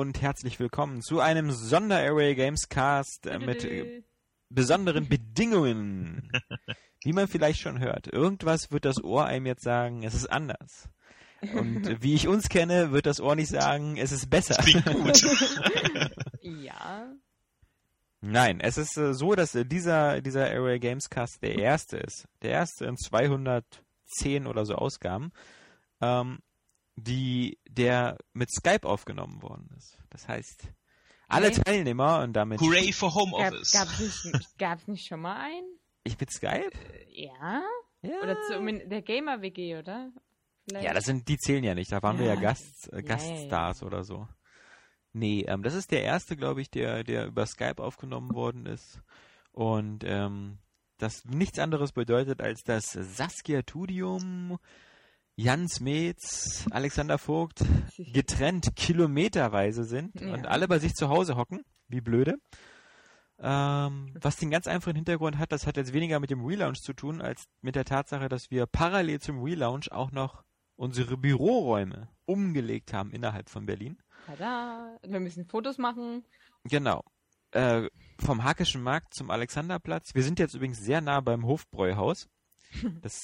[0.00, 4.02] Und herzlich willkommen zu einem Sonder-Array Games Cast äh, mit äh,
[4.48, 6.32] besonderen Bedingungen.
[7.04, 8.06] Wie man vielleicht schon hört.
[8.06, 10.88] Irgendwas wird das Ohr einem jetzt sagen, es ist anders.
[11.52, 14.54] Und wie ich uns kenne, wird das Ohr nicht sagen, es ist besser.
[14.54, 15.22] Klingt gut.
[16.42, 17.12] Ja.
[18.22, 22.26] Nein, es ist äh, so, dass dieser, dieser Array Games Cast der erste ist.
[22.40, 25.30] Der erste in 210 oder so Ausgaben,
[26.00, 26.38] ähm,
[27.02, 29.98] die, der mit Skype aufgenommen worden ist.
[30.10, 30.64] Das heißt,
[31.28, 31.60] alle Okay.
[31.64, 33.72] Teilnehmer und damit Hooray for Gab, Homeoffice.
[33.72, 34.24] gab's, nicht,
[34.58, 35.78] gab's nicht schon mal einen?
[36.04, 36.70] ich mit Skype?
[37.08, 37.62] Ja?
[38.02, 38.20] Ja.
[38.22, 40.10] Oder zumindest der Gamer-WG, oder?
[40.64, 40.86] Vielleicht?
[40.86, 41.92] Ja, das sind, die zählen ja nicht.
[41.92, 42.40] Da waren wir ja Ja.
[42.40, 44.26] Gast, äh, Ja, ja, Gaststars oder so.
[45.12, 49.00] Nee, ähm, das ist der erste, glaube ich, der, der über Skype aufgenommen worden ist.
[49.52, 50.58] Und ähm,
[50.98, 54.58] das nichts anderes bedeutet, als dass Saskia Tudium,
[55.36, 57.64] Jans Metz, Alexander Vogt
[57.96, 60.32] getrennt kilometerweise sind Ja.
[60.34, 62.36] und alle bei sich zu Hause hocken, wie blöde.
[63.38, 66.92] Ähm, was den ganz einfachen Hintergrund hat, das hat jetzt weniger mit dem Relaunch zu
[66.92, 70.44] tun, als mit der Tatsache, dass wir parallel zum Relaunch auch noch
[70.76, 73.98] unsere Büroräume umgelegt haben innerhalb von Berlin.
[74.26, 74.96] Tada.
[75.06, 76.24] Wir müssen Fotos machen.
[76.64, 77.02] Genau.
[77.52, 77.88] Äh,
[78.18, 80.14] vom Hakischen Markt zum Alexanderplatz.
[80.14, 82.28] Wir sind jetzt übrigens sehr nah beim Hofbräuhaus.
[83.02, 83.20] Das,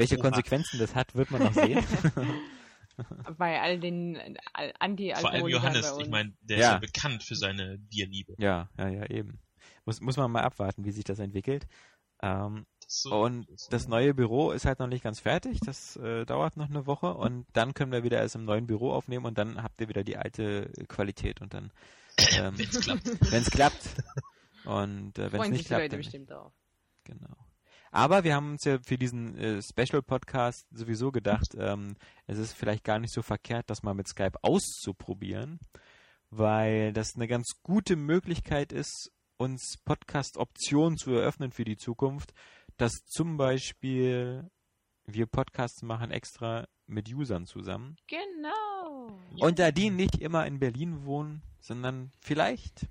[0.00, 0.22] welche Oha.
[0.22, 1.84] Konsequenzen das hat, wird man noch sehen.
[3.38, 4.34] Bei all den äh,
[5.14, 6.02] Vor allem Johannes, bei uns.
[6.04, 6.66] ich meine, der Ja.
[6.66, 8.34] ist ja bekannt für seine Bierliebe.
[8.38, 9.38] ja, ja, ja, eben.
[9.86, 11.66] Muss, muss man mal abwarten, wie sich das entwickelt.
[12.22, 15.60] Ähm, Das so- Und das neue Büro ist halt noch nicht ganz fertig.
[15.64, 18.92] Das äh, dauert noch eine Woche und dann können wir wieder erst im neuen Büro
[18.92, 21.72] aufnehmen und dann habt ihr wieder die alte Qualität und dann,
[22.38, 23.32] ähm, Wenn's klappt.
[23.32, 23.94] wenn es klappt
[24.66, 26.52] und äh, wenn es Freuen nicht klappt, Leute dann bestimmt drauf.
[27.04, 27.34] Genau.
[27.90, 31.96] Aber wir haben uns ja für diesen äh, Special Podcast sowieso gedacht, ähm,
[32.26, 35.58] es ist vielleicht gar nicht so verkehrt, das mal mit Skype auszuprobieren,
[36.30, 42.32] weil das eine ganz gute Möglichkeit ist, uns Podcast-Optionen zu eröffnen für die Zukunft,
[42.76, 44.48] dass zum Beispiel
[45.06, 47.96] wir Podcasts machen extra mit Usern zusammen.
[48.06, 49.18] Genau.
[49.40, 52.86] Und da die nicht immer in Berlin wohnen, sondern vielleicht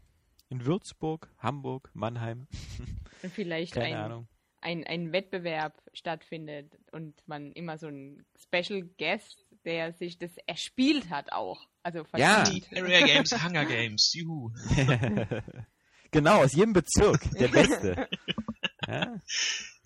[0.49, 2.47] in Würzburg, Hamburg, Mannheim,
[3.33, 4.27] vielleicht keine ein, Ahnung.
[4.61, 11.09] Ein, ein Wettbewerb stattfindet und man immer so einen Special Guest, der sich das erspielt
[11.09, 11.65] hat auch.
[11.83, 12.43] Also Ja.
[12.43, 12.67] verdient.
[12.71, 14.51] Die Area Games, Hunger Games, juhu.
[16.11, 18.07] genau, aus jedem Bezirk, der Beste.
[18.87, 19.15] ja,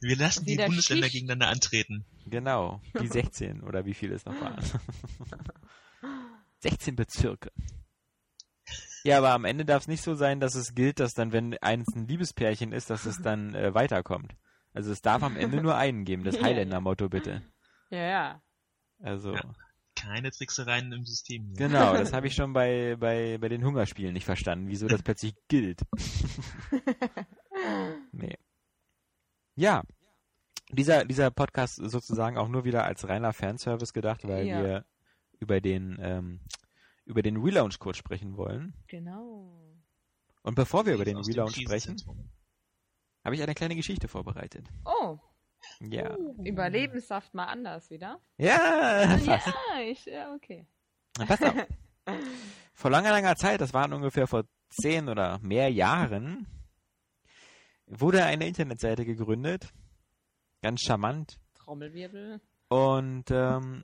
[0.01, 1.13] Wir lassen die Bundesländer Schicht.
[1.21, 2.05] gegeneinander antreten.
[2.25, 4.63] genau, die 16 oder wie viel es noch waren.
[6.59, 7.51] 16 Bezirke.
[9.03, 11.57] Ja, aber am Ende darf es nicht so sein, dass es gilt, dass dann, wenn
[11.57, 14.33] eins ein Liebespärchen ist, dass es dann äh, weiterkommt.
[14.73, 16.35] Also es darf am Ende nur einen geben, das.
[16.41, 17.41] Highlander-Motto bitte.
[17.89, 18.41] Ja, ja.
[18.99, 19.53] Also, Ja.
[19.95, 21.45] Keine Tricksereien im System.
[21.55, 21.67] hier.
[21.67, 25.35] genau, das habe ich schon bei, bei, bei den Hungerspielen nicht verstanden, wieso das plötzlich
[25.47, 25.81] gilt.
[28.11, 28.37] nee.
[29.55, 29.83] Ja.
[30.71, 34.63] Dieser, dieser Podcast ist sozusagen auch nur wieder als reiner Fanservice gedacht, weil Ja.
[34.63, 34.85] wir
[35.39, 36.39] über den, ähm,
[37.05, 38.73] über den Relaunch kurz sprechen wollen.
[38.87, 39.77] Genau.
[40.41, 41.97] Und bevor wir über den Relaunch sprechen.
[43.23, 44.67] Habe ich eine kleine Geschichte vorbereitet.
[44.85, 45.17] Oh,
[45.79, 46.15] Ja.
[46.43, 48.19] Überlebenssaft mal anders wieder.
[48.37, 49.47] Ja, fast.
[49.47, 50.67] Ja, ich, ja, okay.
[51.27, 51.55] Pass auf.
[52.73, 56.47] Vor langer, langer Zeit, das waren ungefähr vor zehn oder mehr Jahren,
[57.85, 59.71] wurde eine Internetseite gegründet.
[60.61, 61.39] Ganz charmant.
[61.53, 62.41] Trommelwirbel.
[62.67, 63.83] Und ähm,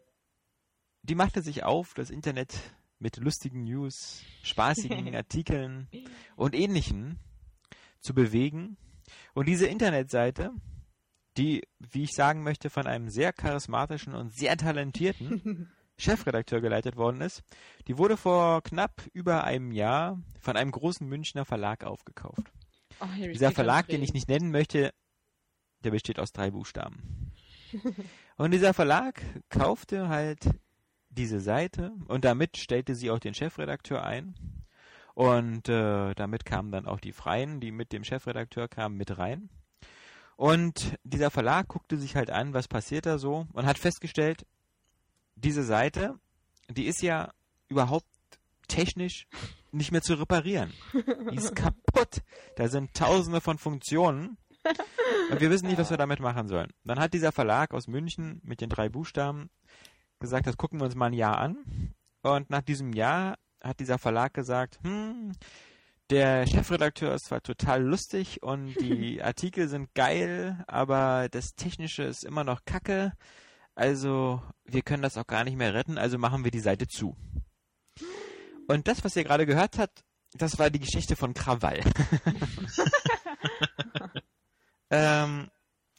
[1.03, 2.59] die machte sich auf, das Internet
[2.97, 5.87] mit lustigen News, spaßigen Artikeln
[6.35, 7.19] und ähnlichen
[8.01, 8.75] zu bewegen.
[9.33, 10.51] Und diese Internetseite,
[11.37, 17.21] die, wie ich sagen möchte, von einem sehr charismatischen und sehr talentierten Chefredakteur geleitet worden
[17.21, 17.43] ist,
[17.87, 22.51] die wurde vor knapp über einem Jahr von einem großen Münchner Verlag aufgekauft.
[23.01, 24.93] Oh, Dieser die Verlag, den ich nicht nennen möchte,
[25.83, 27.31] der besteht aus drei Buchstaben.
[28.37, 30.49] und dieser Verlag kaufte halt
[31.09, 34.35] diese Seite und damit stellte sie auch den Chefredakteur ein.
[35.19, 39.49] Und äh, damit kamen dann auch die Freien, die mit dem Chefredakteur kamen, mit rein.
[40.37, 44.45] Und dieser Verlag guckte sich halt an, was passiert da so und hat festgestellt,
[45.35, 46.17] diese Seite,
[46.69, 47.33] die ist ja
[47.67, 48.07] überhaupt
[48.69, 49.27] technisch
[49.73, 50.71] nicht mehr zu reparieren.
[50.93, 52.21] Die ist kaputt.
[52.55, 54.37] Da sind tausende von Funktionen.
[55.31, 56.71] Und wir wissen nicht, was wir damit machen sollen.
[56.85, 59.49] Dann hat dieser Verlag aus München mit den drei Buchstaben
[60.21, 61.93] gesagt, das gucken wir uns mal ein Jahr an.
[62.21, 65.33] Und nach diesem Jahr hat dieser Verlag gesagt, hm,
[66.09, 72.23] der Chefredakteur ist zwar total lustig und die Artikel sind geil, aber das Technische ist
[72.23, 73.13] immer noch kacke.
[73.75, 77.15] Also wir können das auch gar nicht mehr retten, also machen wir die Seite zu.
[78.67, 80.03] Und das, was ihr gerade gehört habt,
[80.33, 81.79] das war die Geschichte von Krawall.
[84.91, 85.49] ähm,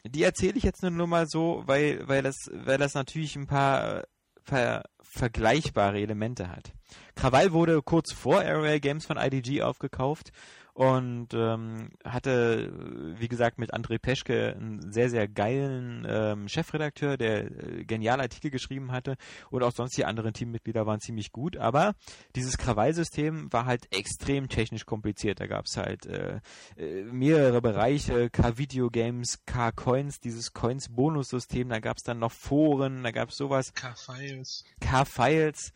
[0.05, 4.05] die erzähle ich jetzt nur mal so, weil, weil, das, weil das natürlich ein paar,
[4.45, 6.71] paar vergleichbare Elemente hat.
[7.15, 10.31] Krawall wurde kurz vor Area Games von IDG aufgekauft
[10.73, 12.71] und ähm, hatte,
[13.17, 18.51] wie gesagt, mit André Peschke einen sehr, sehr geilen ähm, Chefredakteur, der äh, geniale Artikel
[18.51, 19.15] geschrieben hatte
[19.49, 21.93] und auch sonst die anderen Teammitglieder waren ziemlich gut, aber
[22.35, 25.39] dieses Krawallsystem war halt extrem technisch kompliziert.
[25.39, 26.39] Da gab es halt äh,
[26.77, 33.29] äh, mehrere Bereiche, K-Video-Games, K-Coins, dieses Coins-Bonus-System, da gab es dann noch Foren, da gab
[33.29, 33.73] es sowas.
[33.73, 34.63] K-Files.
[34.79, 35.73] K-Files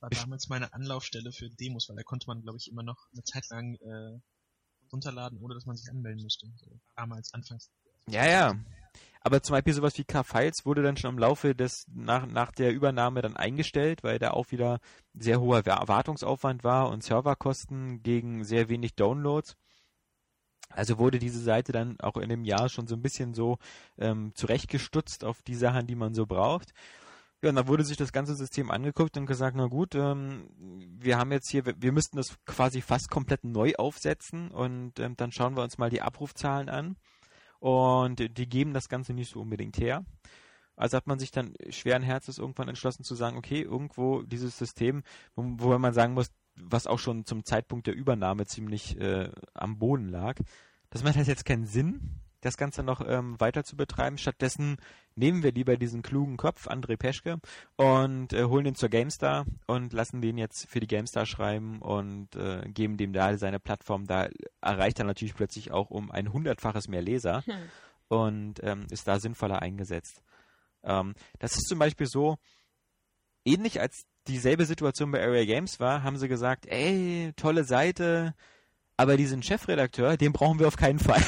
[0.00, 3.22] war damals meine Anlaufstelle für Demos, weil da konnte man, glaube ich, immer noch eine
[3.22, 4.18] Zeit lang äh,
[4.92, 6.46] runterladen, ohne dass man sich anmelden musste.
[6.56, 7.70] So, damals, anfangs.
[8.08, 8.54] Ja, ja.
[9.22, 12.72] Aber zum Beispiel sowas wie K-Files wurde dann schon im Laufe des, nach, nach der
[12.72, 14.80] Übernahme dann eingestellt, weil da auch wieder
[15.12, 19.56] sehr hoher Erwartungsaufwand war und Serverkosten gegen sehr wenig Downloads.
[20.70, 23.58] Also wurde diese Seite dann auch in dem Jahr schon so ein bisschen so
[23.98, 26.72] ähm, zurechtgestutzt auf die Sachen, die man so braucht.
[27.42, 30.50] Ja, und dann wurde sich das ganze System angeguckt und gesagt, na gut, ähm,
[30.98, 35.32] wir haben jetzt hier, wir müssten das quasi fast komplett neu aufsetzen und ähm, dann
[35.32, 36.96] schauen wir uns mal die Abrufzahlen an
[37.58, 40.04] und die geben das Ganze nicht so unbedingt her.
[40.76, 45.02] Also hat man sich dann schweren Herzens irgendwann entschlossen zu sagen, okay, irgendwo dieses System,
[45.34, 49.78] wo, wo man sagen muss, was auch schon zum Zeitpunkt der Übernahme ziemlich äh, am
[49.78, 50.36] Boden lag,
[50.90, 54.18] das macht jetzt keinen Sinn, das Ganze noch ähm, weiter zu betreiben.
[54.18, 54.76] Stattdessen
[55.14, 57.38] nehmen wir lieber diesen klugen Kopf, André Peschke,
[57.76, 62.34] und äh, holen ihn zur GameStar und lassen den jetzt für die GameStar schreiben und
[62.36, 64.06] äh, geben dem da seine Plattform.
[64.06, 64.28] Da
[64.60, 67.54] erreicht er natürlich plötzlich auch um ein hundertfaches mehr Leser hm.
[68.08, 70.22] und ähm, ist da sinnvoller eingesetzt.
[70.82, 72.38] Ähm, das ist zum Beispiel so,
[73.44, 78.34] ähnlich als dieselbe Situation bei Area Games war, haben sie gesagt, ey, tolle Seite,
[79.00, 81.22] aber diesen Chefredakteur, den brauchen wir auf keinen Fall.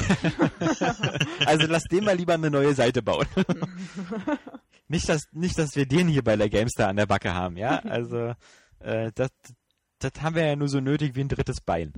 [1.47, 3.25] also lass den mal lieber eine neue Seite bauen.
[4.87, 7.79] nicht, dass, nicht, dass wir den hier bei der GameStar an der Backe haben, ja.
[7.83, 8.35] Also
[8.79, 9.31] äh, das,
[9.97, 11.93] das haben wir ja nur so nötig wie ein drittes Bein.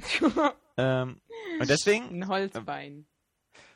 [0.78, 1.20] ähm,
[1.60, 2.06] und deswegen.
[2.06, 3.06] Ein Holzbein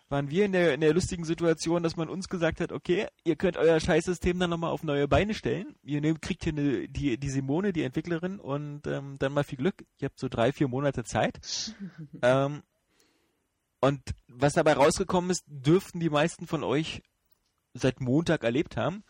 [0.10, 3.36] waren wir in der, in der lustigen Situation, dass man uns gesagt hat, okay, ihr
[3.36, 5.76] könnt euer Scheißsystem dann nochmal auf neue Beine stellen.
[5.84, 9.60] Ihr nehmt, kriegt hier eine, die, die Simone, die Entwicklerin, und ähm, dann mal viel
[9.60, 9.86] Glück.
[10.00, 11.40] Ihr habt so drei, vier Monate Zeit.
[12.22, 12.64] ähm,
[13.80, 17.02] und was dabei rausgekommen ist, dürften die meisten von euch
[17.74, 19.04] seit Montag erlebt haben.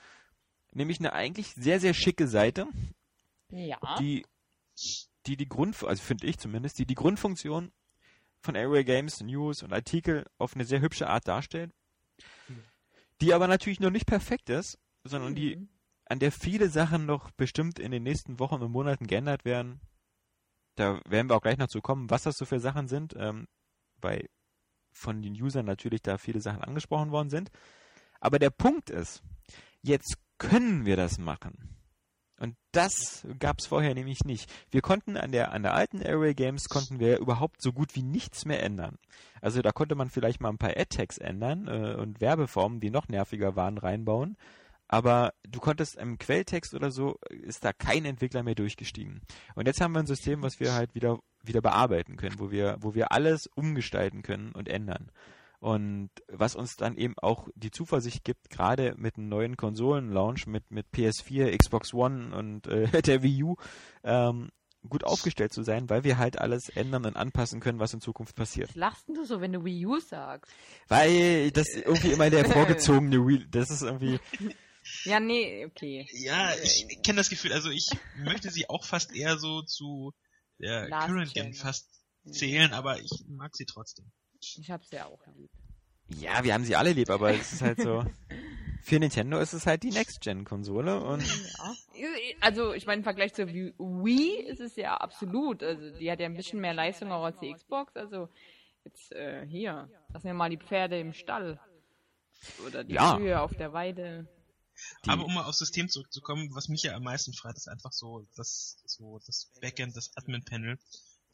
[0.72, 2.68] Nämlich eine eigentlich sehr, sehr schicke Seite.
[3.50, 3.80] Ja.
[4.00, 4.24] Die
[5.25, 7.72] die, die Grund, also finde ich zumindest, die die Grundfunktion
[8.42, 11.72] von Area Games News und Artikel auf eine sehr hübsche Art darstellt,
[13.22, 15.70] die aber natürlich noch nicht perfekt ist, sondern die mhm.
[16.06, 19.82] an der viele Sachen noch bestimmt in den nächsten Wochen und Monaten geändert werden.
[20.76, 23.48] Da werden wir auch gleich noch zu kommen, was das so für Sachen sind, ähm,
[23.98, 24.30] weil
[24.92, 27.52] von den Usern natürlich da viele Sachen angesprochen worden sind.
[28.22, 29.22] Aber der Punkt ist,
[29.81, 31.79] jetzt können wir das machen.
[32.40, 34.50] Und das gab es vorher nämlich nicht.
[34.72, 38.04] Wir konnten an der, an der alten Array Games konnten wir überhaupt so gut wie
[38.04, 38.98] nichts mehr ändern.
[39.42, 43.10] Also da konnte man vielleicht mal ein paar Ad-Tags ändern äh, und Werbeformen, die noch
[43.10, 44.38] nerviger waren, reinbauen.
[44.88, 49.22] Aber du konntest im Quelltext oder so, ist da kein Entwickler mehr durchgestiegen.
[49.54, 52.78] Und jetzt haben wir ein System, was wir halt wieder, wieder bearbeiten können, wo wir,
[52.80, 55.12] wo wir alles umgestalten können und ändern.
[55.59, 60.71] Und was uns dann eben auch die Zuversicht gibt, gerade mit einem neuen Konsolen-Launch mit,
[60.71, 63.56] mit PS4, Xbox One und äh, der Wii U,
[64.04, 64.49] ähm,
[64.87, 68.35] gut aufgestellt zu sein, weil wir halt alles ändern und anpassen können, was in Zukunft
[68.35, 68.69] passiert.
[68.69, 70.49] Was lachst du so, wenn du Wii U sagst?
[70.87, 74.19] Weil das irgendwie immer der vorgezogene Wii, das ist irgendwie...
[75.04, 76.07] Ja, nee, okay.
[76.13, 80.13] Ja, ich kenne das Gefühl, also ich möchte sie auch fast eher so zu
[80.57, 82.01] der Last Current Gen fast
[82.31, 84.11] zählen, aber ich mag sie trotzdem.
[84.42, 85.52] Ich hab's ja auch lieb.
[86.08, 88.04] Ja, wir haben sie alle lieb, aber es ist halt so.
[88.81, 91.22] Für Nintendo ist es halt die Next-Gen-Konsole und.
[91.22, 91.76] Ja.
[92.40, 95.62] Also, ich meine, im Vergleich zur Wii ist es ja absolut.
[95.62, 97.96] Also, die hat ja ein bisschen mehr Leistung auch als die Xbox.
[97.96, 98.30] Also,
[98.86, 101.60] jetzt äh, hier, lassen wir mal die Pferde im Stall.
[102.66, 103.18] Oder die ja.
[103.18, 104.28] Kühe auf der Weide.
[105.06, 107.92] Die Aber um mal aufs System zurückzukommen, was mich ja am meisten freut, ist einfach
[107.92, 110.80] so das, so das Backend, das Admin-Panel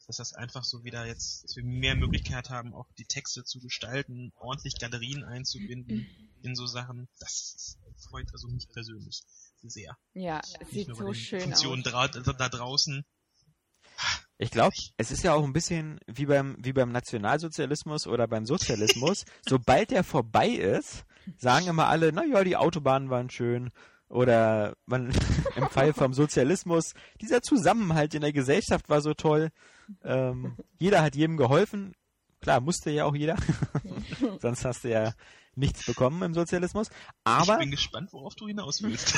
[0.06, 3.60] dass das einfach so wieder jetzt, dass wir mehr Möglichkeit haben, auch die Texte zu
[3.60, 6.06] gestalten, ordentlich Galerien einzubinden
[6.42, 7.08] in so Sachen.
[7.18, 9.22] Das freut also mich persönlich
[9.62, 9.96] sehr.
[10.14, 12.10] Ja, es sieht so schön Funktionen aus.
[12.12, 13.04] Dra da draußen.
[14.38, 18.44] Ich glaube, es ist ja auch ein bisschen wie beim, wie beim Nationalsozialismus oder beim
[18.44, 19.24] Sozialismus.
[19.48, 21.06] Sobald der vorbei ist,
[21.38, 23.70] sagen immer alle, na ja, die Autobahnen waren schön,
[24.08, 25.12] Oder man
[25.56, 29.50] im Fall vom Sozialismus, dieser Zusammenhalt in der Gesellschaft war so toll.
[30.04, 31.94] Ähm, jeder hat jedem geholfen.
[32.40, 33.36] Klar, musste ja auch jeder.
[34.40, 35.12] Sonst hast du ja
[35.56, 36.88] nichts bekommen im Sozialismus.
[37.24, 37.54] Aber.
[37.54, 39.14] Ich bin gespannt, worauf du hinaus willst.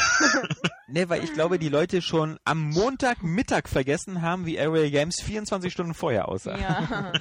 [0.88, 5.72] ne, weil ich glaube, die Leute schon am Montagmittag vergessen haben, wie Aerial Games 24
[5.72, 6.56] Stunden vorher aussah.
[6.56, 7.12] Ja.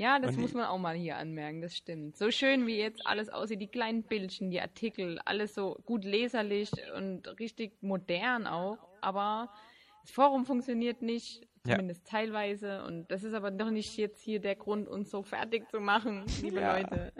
[0.00, 2.16] Ja, das Und muss man auch mal hier anmerken, das stimmt.
[2.16, 6.72] So schön wie jetzt alles aussieht, die kleinen Bildchen, die Artikel, alles so gut leserlich
[6.96, 9.52] und richtig modern auch, aber
[10.00, 11.72] das Forum funktioniert nicht, Ja.
[11.74, 15.68] zumindest teilweise und das ist aber doch nicht jetzt hier der Grund, uns so fertig
[15.70, 16.78] zu machen, liebe Ja.
[16.78, 17.12] Leute.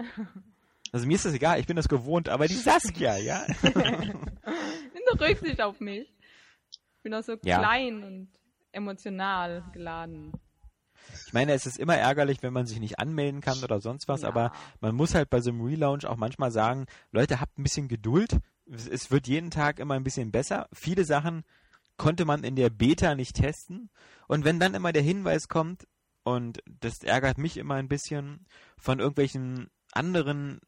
[0.91, 3.45] Also mir ist das egal, ich bin das gewohnt, aber die Saskia, ja.
[3.63, 6.09] Nimm doch Rücksicht auf mich.
[6.71, 7.59] Ich bin auch so Ja.
[7.59, 8.29] klein und
[8.73, 10.33] emotional geladen.
[11.27, 14.23] Ich meine, es ist immer ärgerlich, wenn man sich nicht anmelden kann oder sonst was,
[14.23, 14.29] Ja.
[14.29, 17.89] aber man muss halt bei so einem Relaunch auch manchmal sagen, Leute, habt ein bisschen
[17.89, 18.39] Geduld.
[18.67, 20.69] Es, wird jeden Tag immer ein bisschen besser.
[20.73, 21.45] Viele Sachen
[21.97, 23.91] konnte man in der Beta nicht testen.
[24.29, 25.87] Und wenn dann immer der Hinweis kommt,
[26.23, 28.47] und das ärgert mich immer ein bisschen,
[28.79, 30.61] von irgendwelchen anderen,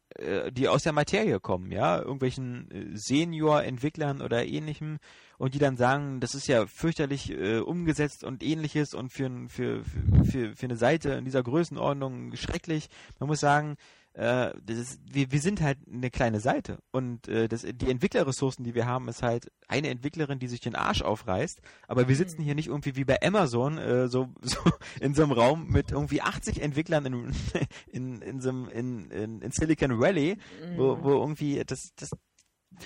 [0.50, 4.98] die aus der Materie kommen, ja, irgendwelchen äh, Senior-Entwicklern oder ähnlichem,
[5.38, 9.82] und die dann sagen, das ist ja fürchterlich äh, umgesetzt und ähnliches und für, für,
[10.24, 12.88] für, für eine Seite in dieser Größenordnung schrecklich.
[13.18, 13.76] Man muss sagen,
[14.14, 16.78] äh, das ist, wir, wir sind halt eine kleine Seite.
[16.90, 20.74] Und äh, das, die Entwicklerressourcen, die wir haben, ist halt eine Entwicklerin, die sich den
[20.74, 24.58] Arsch aufreißt, aber wir sitzen hier nicht irgendwie wie bei Amazon äh, so, so
[25.00, 27.32] in so einem Raum mit irgendwie 80 Entwicklern in,
[27.86, 30.36] in, in, so einem, in, in, in Silicon Valley,
[30.76, 32.10] wo, wo irgendwie das, das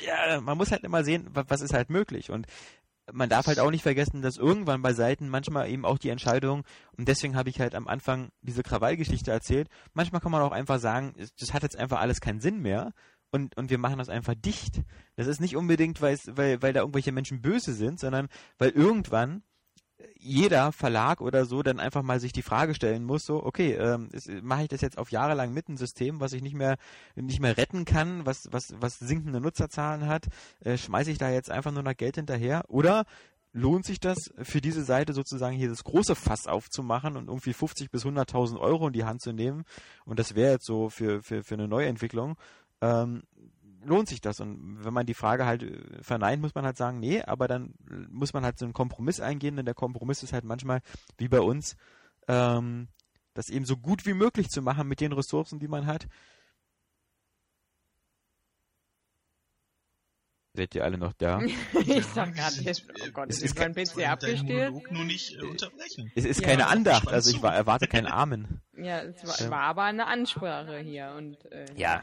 [0.04, 2.30] ja, man muss halt immer sehen, wa- was ist halt möglich.
[2.30, 2.46] Und
[3.12, 6.64] man darf halt auch nicht vergessen, dass irgendwann bei Seiten manchmal eben auch die Entscheidung,
[6.96, 10.80] und deswegen habe ich halt am Anfang diese Krawallgeschichte erzählt, manchmal kann man auch einfach
[10.80, 12.92] sagen, das hat jetzt einfach alles keinen Sinn mehr
[13.30, 14.82] und, und wir machen das einfach dicht.
[15.16, 19.42] Das ist nicht unbedingt, weil, weil da irgendwelche Menschen böse sind, sondern weil irgendwann
[20.18, 24.08] jeder Verlag oder so dann einfach mal sich die Frage stellen muss, so, okay, ähm,
[24.42, 26.76] mache ich das jetzt auf Jahre lang mit ein System, was ich nicht mehr,
[27.14, 30.26] nicht mehr retten kann, was, was, was sinkende Nutzerzahlen hat,
[30.60, 32.64] äh, schmeiße ich da jetzt einfach nur noch Geld hinterher?
[32.68, 33.04] Oder
[33.52, 37.90] lohnt sich das für diese Seite sozusagen hier das große Fass aufzumachen und irgendwie 50
[37.90, 39.64] bis 100.000 Euro in die Hand zu nehmen?
[40.04, 42.36] Und das wäre jetzt so für, für, für eine Neuentwicklung.
[42.82, 43.22] Ähm,
[43.86, 44.40] lohnt sich das?
[44.40, 47.74] Und wenn man die Frage halt äh, verneint, muss man halt sagen, nee, aber dann
[47.90, 50.80] äh, muss man halt so einen Kompromiss eingehen, denn der Kompromiss ist halt manchmal,
[51.18, 51.76] wie bei uns,
[52.28, 52.88] ähm,
[53.34, 56.06] das eben so gut wie möglich zu machen mit den Ressourcen, die man hat.
[60.54, 61.40] Seid ihr alle noch da?
[61.86, 64.44] ich sag gerade oh Gott, Es ist, mein PC abgestürzt?
[64.44, 66.10] Monolog nur nicht äh, unterbrechen.
[66.14, 66.48] Es ist Ja.
[66.48, 68.62] keine Andacht, also ich war, erwarte keinen Amen.
[68.74, 69.50] Ja, es war, Ähm.
[69.50, 72.02] war aber eine Ansprache hier und äh, Ja.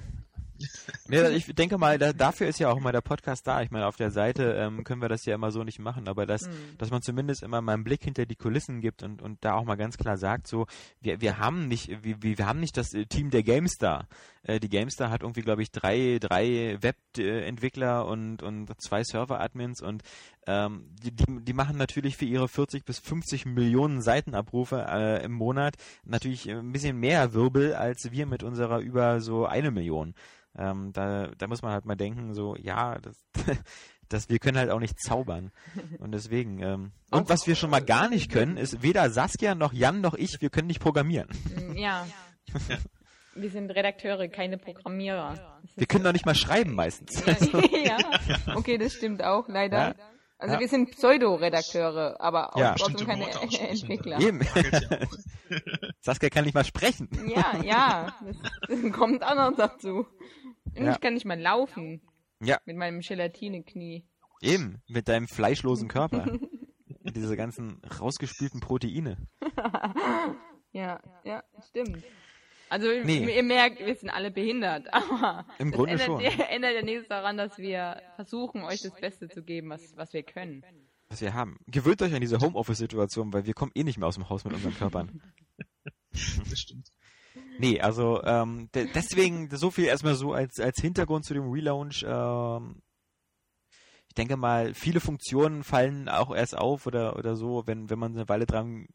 [1.10, 3.62] Ja, ich denke mal, da, dafür ist ja auch mal der Podcast da.
[3.62, 6.25] Ich meine, auf der Seite ähm, können wir das ja immer so nicht machen, aber
[6.25, 6.77] das, Mhm.
[6.77, 9.63] dass man zumindest immer mal einen Blick hinter die Kulissen gibt und, und da auch
[9.63, 10.65] mal ganz klar sagt, so,
[11.01, 14.08] wir, wir haben nicht, wir, wir wir haben nicht das äh, Team der GameStar.
[14.43, 20.03] Äh, die GameStar hat irgendwie, glaube ich, drei, drei Web-Entwickler und, und zwei Server-Admins und
[20.48, 25.32] ähm, die, die, die machen natürlich für ihre 40 bis 50 Millionen Seitenabrufe äh, im
[25.32, 30.13] Monat natürlich ein bisschen mehr Wirbel als wir mit unserer über so eine Million.
[30.57, 33.15] Ähm, da, da muss man halt mal denken, so, ja, das,
[34.10, 35.51] das, wir können halt auch nicht zaubern.
[36.00, 39.74] Und deswegen, ähm, und was wir schon mal gar nicht können, ist weder Saskia noch
[39.74, 41.27] Jan noch ich, wir können nicht programmieren.
[41.55, 42.05] Mm, Ja.
[43.36, 45.60] Wir sind Redakteure, keine Programmierer.
[45.75, 47.19] Wir können doch nicht mal schreiben meistens.
[47.19, 47.51] ist-
[47.83, 47.98] ja,
[48.53, 49.88] okay, das stimmt auch, leider.
[49.88, 49.95] Ja.
[50.43, 50.59] Also Ja.
[50.59, 52.75] wir sind Pseudo-Redakteure, aber auch Ja.
[52.75, 53.27] trotzdem keine.
[53.31, 54.19] Entwickler.
[54.19, 54.41] Eben.
[56.01, 57.07] Saskia kann nicht mal sprechen.
[57.33, 58.35] Ja, ja, das,
[58.67, 60.05] das kommt auch noch dazu.
[60.75, 60.91] Und Ja.
[60.91, 62.01] ich kann nicht mal laufen
[62.41, 64.05] Ja, mit meinem Gelatineknie.
[64.41, 64.81] eben.
[64.89, 66.25] Mit deinem fleischlosen Körper.
[67.15, 69.15] Diese ganzen rausgespülten Proteine.
[70.73, 72.03] Ja, ja, stimmt.
[72.73, 73.35] Also Nee.
[73.35, 76.21] ihr merkt, wir sind alle behindert, aber Im das Grunde ändert, schon.
[76.49, 80.23] ändert ja nichts daran, dass wir versuchen, euch das Beste zu geben, was, was wir
[80.23, 80.63] können.
[81.07, 81.59] Was wir haben.
[81.67, 84.53] Gewöhnt euch an diese Homeoffice-Situation, weil wir kommen eh nicht mehr aus dem Haus mit
[84.53, 85.21] unseren Körpern.
[86.49, 86.89] Das stimmt.
[87.57, 92.05] Nee, also ähm, de deswegen so viel erstmal so als, als Hintergrund zu dem Relaunch.
[92.07, 92.83] Ähm,
[94.07, 98.13] ich denke mal, viele Funktionen fallen auch erst auf oder, oder so, wenn, wenn man
[98.13, 98.85] eine Weile dran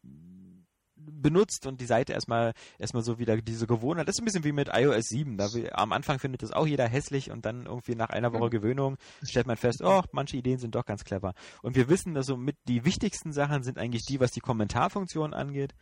[1.11, 4.07] benutzt und die Seite erstmal erstmal so wieder diese Gewohnheit.
[4.07, 5.37] Das ist ein bisschen wie mit iOS 7.
[5.37, 8.49] Da will, am Anfang findet das auch jeder hässlich und dann irgendwie nach einer Woche
[8.49, 11.33] Gewöhnung stellt man fest, oh, manche Ideen sind doch ganz clever.
[11.61, 15.33] Und wir wissen, dass so mit die wichtigsten Sachen sind eigentlich die, was die Kommentarfunktion
[15.33, 15.73] angeht.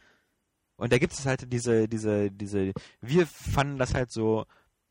[0.77, 4.46] Und da gibt es halt diese, diese, diese, wir fanden das halt so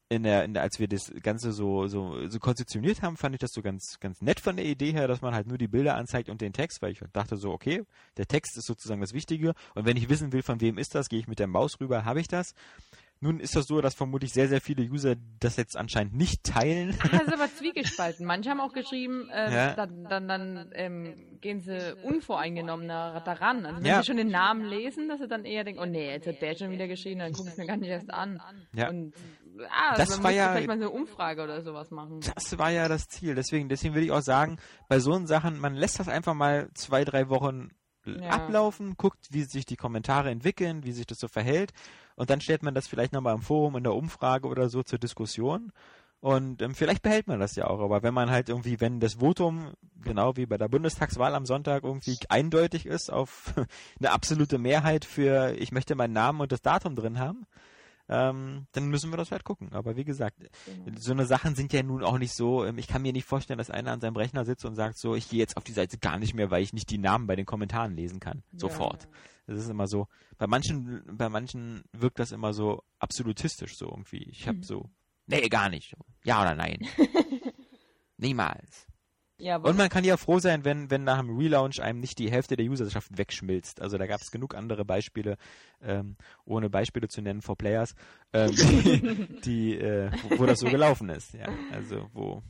[0.08, 3.40] in der, in der, als wir das Ganze so, so, so konzeptioniert haben, fand ich
[3.40, 5.96] das so ganz, ganz nett von der Idee her, dass man halt nur die Bilder
[5.96, 7.82] anzeigt und den Text, weil ich dachte so, okay,
[8.16, 11.08] der Text ist sozusagen das Wichtige und wenn ich wissen will, von wem ist das,
[11.08, 12.54] gehe ich mit der Maus rüber, habe ich das.
[13.18, 16.94] Nun ist das so, dass vermutlich sehr, sehr viele User das jetzt anscheinend nicht teilen.
[17.10, 18.26] Das ist aber zwiegespalten.
[18.26, 19.74] Manche haben auch geschrieben, ähm, Ja.
[19.74, 23.64] dann, dann, dann ähm, gehen sie unvoreingenommener daran.
[23.64, 24.00] Also wenn Ja.
[24.02, 26.54] sie schon den Namen lesen, dass sie dann eher denken, oh nee, jetzt hat der
[26.56, 28.38] schon wieder geschrieben, dann gucke ich mir gar nicht erst an.
[28.74, 28.90] Ja.
[28.90, 29.14] Und
[29.70, 32.20] ah, Das war ja- vielleicht mal eine Umfrage oder sowas machen.
[32.34, 33.34] Das war ja das Ziel.
[33.34, 34.58] Deswegen, deswegen würde ich auch sagen,
[34.88, 37.70] bei so Sachen, man lässt das einfach mal zwei, drei Wochen
[38.04, 38.30] Ja.
[38.30, 41.72] ablaufen, guckt, wie sich die Kommentare entwickeln, wie sich das so verhält.
[42.14, 44.98] Und dann stellt man das vielleicht nochmal im Forum, in der Umfrage oder so zur
[44.98, 45.72] Diskussion.
[46.20, 47.78] Und ähm, vielleicht behält man das ja auch.
[47.80, 51.84] Aber wenn man halt irgendwie, wenn das Votum, genau wie bei der Bundestagswahl am Sonntag,
[51.84, 53.52] irgendwie eindeutig ist auf
[54.00, 57.46] eine absolute Mehrheit für, ich möchte meinen Namen und das Datum drin haben,
[58.08, 59.72] ähm, dann müssen wir das halt gucken.
[59.72, 60.38] Aber wie gesagt,
[60.84, 60.98] Genau.
[60.98, 63.58] so eine Sachen sind ja nun auch nicht so, ähm, ich kann mir nicht vorstellen,
[63.58, 65.98] dass einer an seinem Rechner sitzt und sagt so, ich gehe jetzt auf die Seite
[65.98, 68.42] gar nicht mehr, weil ich nicht die Namen bei den Kommentaren lesen kann.
[68.52, 69.08] Sofort.
[69.46, 70.08] Das ist immer so,
[70.38, 74.24] bei manchen, bei manchen wirkt das immer so absolutistisch so irgendwie.
[74.30, 74.90] Ich habe so,
[75.26, 75.94] nee, gar nicht.
[76.24, 76.80] Ja oder nein.
[78.18, 78.86] Niemals.
[79.38, 82.30] Ja, Und man kann ja froh sein, wenn, wenn nach dem Relaunch einem nicht die
[82.30, 83.82] Hälfte der Userschaft wegschmilzt.
[83.82, 85.36] Also da gab es genug andere Beispiele,
[85.82, 86.16] ähm,
[86.46, 87.94] ohne Beispiele zu nennen for Players,
[88.32, 91.34] ähm, die, die äh, wo, wo das so gelaufen ist.
[91.34, 92.42] Ja, also wo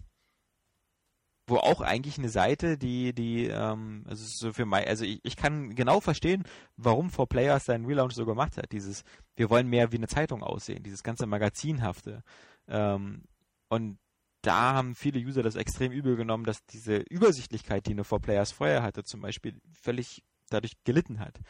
[1.49, 5.37] wo auch eigentlich eine Seite, die die ähm, also so für mein, also ich, ich
[5.37, 6.43] kann genau verstehen,
[6.77, 8.73] warum for Players seinen Relaunch so gemacht hat.
[8.73, 9.05] Dieses,
[9.37, 12.23] wir wollen mehr wie eine Zeitung aussehen, dieses ganze Magazinhafte.
[12.69, 13.23] Ähm,
[13.69, 13.99] und
[14.47, 18.83] da haben viele User das extrem übel genommen, dass diese Übersichtlichkeit, die eine 4Players vorher
[18.83, 21.41] hatte, zum Beispiel völlig dadurch gelitten hat.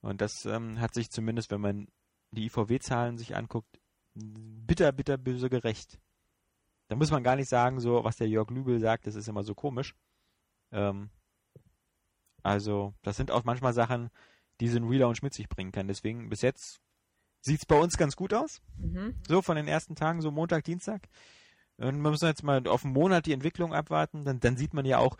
[0.00, 1.88] Und das ähm, hat sich zumindest, wenn man
[2.30, 3.80] die IVW-Zahlen sich anguckt,
[4.14, 5.98] bitter, bitter böse gerecht.
[6.88, 9.44] Da muss man gar nicht sagen, so was der Jörg Lübel sagt, das ist immer
[9.44, 9.94] so komisch.
[10.72, 11.08] Ähm,
[12.42, 14.10] also, das sind auch manchmal Sachen,
[14.60, 15.88] die so ein Relaunch mit sich bringen kann.
[15.88, 16.80] Deswegen, bis jetzt
[17.40, 18.60] sieht's bei uns ganz gut aus.
[18.76, 19.14] mhm.
[19.26, 21.08] So von den ersten Tagen, so Montag, Dienstag.
[21.82, 24.24] Und man muss jetzt mal auf einen Monat die Entwicklung abwarten.
[24.24, 25.16] Dann, dann sieht man ja auch,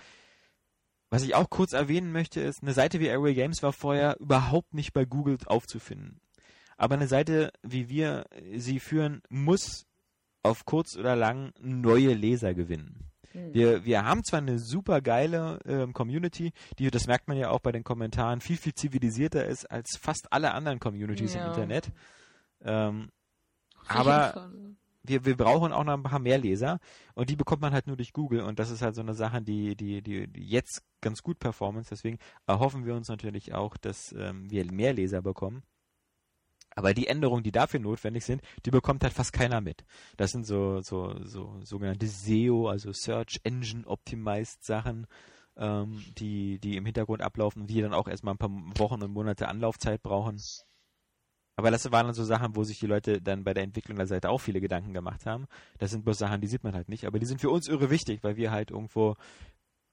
[1.11, 4.73] was ich auch kurz erwähnen möchte, ist, eine Seite wie Airway Games war vorher überhaupt
[4.73, 6.21] nicht bei Google aufzufinden.
[6.77, 9.87] Aber eine Seite, wie wir sie führen, muss
[10.43, 13.11] auf kurz oder lang neue Leser gewinnen.
[13.33, 13.55] Hm.
[13.55, 17.61] Wir, wir haben zwar eine super geile ähm, Community, die, das merkt man ja auch
[17.61, 21.43] bei den Kommentaren, viel, viel zivilisierter ist als fast alle anderen Communities Ja.
[21.45, 21.93] im Internet.
[22.65, 23.11] Ähm,
[23.87, 24.51] aber.
[25.03, 26.79] Wir, wir brauchen auch noch ein paar mehr Leser
[27.15, 29.43] und die bekommt man halt nur durch Google und das ist halt so eine Sache,
[29.43, 34.13] die, die, die, die jetzt ganz gut performance, deswegen erhoffen wir uns natürlich auch, dass
[34.13, 35.63] ähm, wir mehr Leser bekommen.
[36.75, 39.85] Aber die Änderungen, die dafür notwendig sind, die bekommt halt fast keiner mit.
[40.17, 45.07] Das sind so, so, so sogenannte SEO, also Search Engine Optimized Sachen,
[45.57, 49.49] ähm, die, die im Hintergrund ablaufen, die dann auch erstmal ein paar Wochen und Monate
[49.49, 50.41] Anlaufzeit brauchen.
[51.57, 54.07] Aber das waren dann so Sachen, wo sich die Leute dann bei der Entwicklung der
[54.07, 55.47] Seite auch viele Gedanken gemacht haben.
[55.79, 57.07] Das sind bloß Sachen, die sieht man halt nicht.
[57.07, 59.17] Aber die sind für uns irre wichtig, weil wir halt irgendwo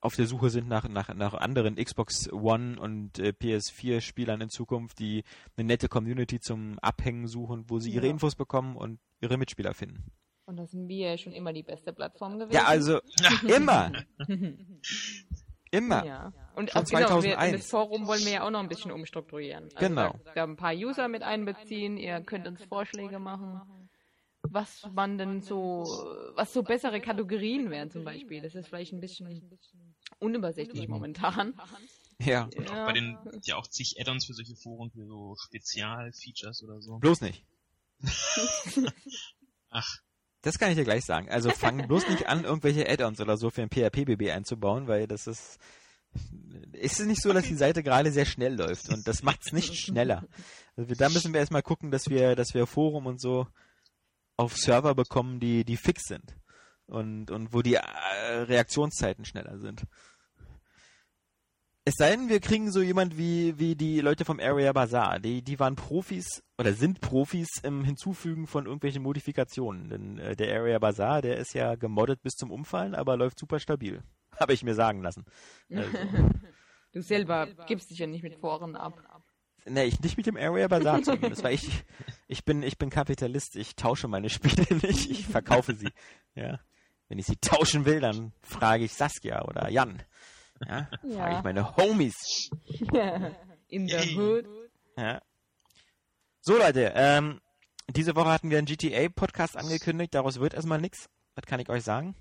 [0.01, 4.49] auf der Suche sind nach, nach, nach anderen Xbox One und äh, PS4 Spielern in
[4.49, 5.23] Zukunft, die
[5.57, 8.11] eine nette Community zum Abhängen suchen, wo sie ihre Ja.
[8.11, 10.05] Infos bekommen und ihre Mitspieler finden.
[10.45, 12.51] Und da sind wir ja schon immer die beste Plattform gewesen.
[12.55, 13.01] Ja, also
[13.45, 13.91] immer.
[15.71, 16.05] Immer.
[16.05, 16.33] Ja.
[16.55, 17.57] Und Schon auch, genau, wir, 2001.
[17.57, 19.65] das Forum wollen wir ja auch noch ein bisschen umstrukturieren.
[19.65, 20.19] Also Genau.
[20.25, 21.97] Da, da ein paar User mit einbeziehen.
[21.97, 23.89] Ihr könnt uns Vorschläge machen,
[24.41, 25.83] was man denn so,
[26.35, 28.41] was so bessere Kategorien wären zum Beispiel.
[28.41, 29.57] Das ist vielleicht ein bisschen
[30.19, 31.53] unübersichtlich momentan.
[32.21, 36.63] Ja, Und auch bei den, ja auch zig Add-ons für solche Foren, für so Spezialfeatures
[36.63, 36.97] oder so.
[36.97, 37.45] bloß nicht.
[39.69, 39.99] Ach,
[40.41, 41.29] Das kann ich dir gleich sagen.
[41.29, 45.27] Also fang bloß nicht an, irgendwelche Add-ons oder so für ein PHP-BB einzubauen, weil das
[45.27, 45.59] ist.
[46.73, 49.53] Ist es nicht so, dass die Seite gerade sehr schnell läuft und das macht es
[49.53, 50.25] nicht schneller.
[50.75, 53.45] Also wir, da müssen wir erstmal gucken, dass wir, dass wir Forum und so
[54.37, 56.35] auf Server bekommen, die, die fix sind.
[56.87, 59.83] Und, und wo die äh, Reaktionszeiten schneller sind.
[61.85, 65.19] Es sei denn, wir kriegen so jemand wie, wie die Leute vom Area Bazaar.
[65.19, 69.89] Die, die waren Profis oder sind Profis im Hinzufügen von irgendwelchen Modifikationen.
[69.89, 73.59] Denn äh, der Area Bazaar, der ist ja gemoddet bis zum Umfallen, aber läuft super
[73.59, 74.03] stabil.
[74.39, 75.25] Habe ich mir sagen lassen.
[75.73, 75.89] Also,
[76.91, 78.93] Du selber gibst dich ja nicht mit Foren ab.
[79.65, 81.83] ne, ich nicht mit dem Area Bazaar zumindest, weil ich,
[82.27, 83.55] ich bin, ich bin Kapitalist.
[83.55, 85.89] Ich tausche meine Spiele nicht, ich verkaufe sie.
[86.35, 86.59] Ja.
[87.07, 90.01] Wenn ich sie tauschen will, dann frage ich Saskia oder Jan.
[90.67, 91.37] Ja, frage Ja.
[91.37, 92.49] ich meine Homies.
[93.69, 94.45] In the hood.
[94.97, 95.21] Ja.
[96.41, 97.39] So Leute, ähm,
[97.89, 101.09] diese Woche hatten wir einen GTA-Podcast angekündigt, daraus wird erstmal nichts.
[101.35, 102.15] Das kann ich euch sagen.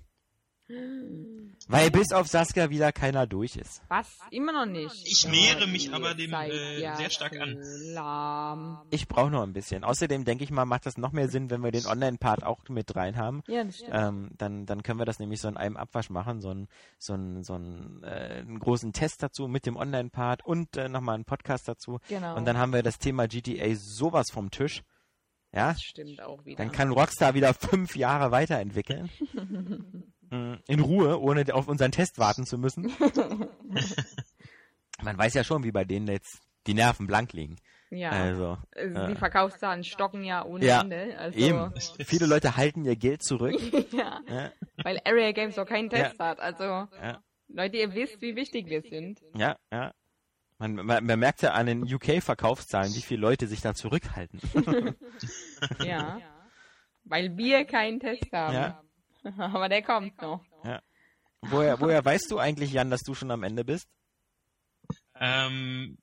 [1.67, 3.81] Weil bis auf Saskia wieder keiner durch ist.
[3.87, 4.19] Was?
[4.29, 5.05] Immer noch nicht.
[5.05, 7.57] Ich nähere mich aber dem, äh, sehr stark an.
[7.93, 8.79] Lahm.
[8.91, 9.83] Ich brauche noch ein bisschen.
[9.83, 12.95] Außerdem denke ich mal, macht das noch mehr Sinn, wenn wir den Online-Part auch mit
[12.95, 13.41] rein haben.
[13.47, 13.91] Ja, das stimmt.
[13.93, 17.13] Ähm, dann, dann können wir das nämlich so in einem Abwasch machen, so, ein, so,
[17.13, 21.25] ein, so ein, äh, einen großen Test dazu mit dem Online-Part und äh, nochmal einen
[21.25, 21.99] Podcast dazu.
[22.07, 22.35] genau.
[22.35, 24.83] Und dann haben wir das Thema GTA sowas vom Tisch.
[25.51, 26.57] Ja, das stimmt auch wieder.
[26.57, 29.09] dann kann Rockstar wieder fünf Jahre weiterentwickeln.
[30.31, 32.91] Mm, In Ruhe, ohne auf unseren Test warten zu müssen.
[35.01, 37.55] Man weiß ja schon, wie bei denen jetzt die Nerven blank liegen.
[37.89, 38.09] ja.
[38.11, 41.17] Also, äh, die Verkaufszahlen stocken ja ohne Ja, Ende.
[41.17, 41.73] Also, eben.
[42.05, 43.55] Viele Leute halten ihr Geld zurück.
[43.93, 44.51] ja, Ja,
[44.83, 46.39] weil Area Games auch keinen Test hat.
[46.39, 49.21] Also, ja, Leute, ihr wisst, wie wichtig wir sind.
[49.35, 49.55] ja.
[49.71, 49.93] ja.
[50.61, 54.41] Man, man, man merkt ja an den UK-Verkaufszahlen, wie viele Leute sich da zurückhalten.
[55.85, 56.19] Ja.
[57.05, 58.53] weil wir keinen Test haben.
[58.53, 58.83] Ja.
[59.37, 60.43] Aber der kommt noch.
[61.41, 63.87] woher, woher weißt du eigentlich, Jan, dass du schon am Ende bist?
[65.15, 65.97] Ähm,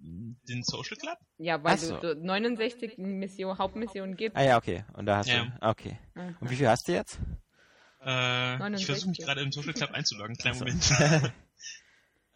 [0.00, 1.16] den Social Club?
[1.38, 1.96] Ja, weil so.
[1.98, 4.36] du, du 69 Mission, Hauptmissionen gibt.
[4.36, 4.84] Ah ja, okay.
[4.94, 5.44] Und da hast Ja.
[5.44, 5.68] du.
[5.68, 5.98] Okay.
[6.40, 7.18] Und wie viel hast du jetzt?
[8.00, 8.86] Äh, ich 69.
[8.86, 10.36] versuche mich gerade im Social Club einzuloggen.
[10.36, 10.58] Kleinen.
[10.58, 10.90] Moment.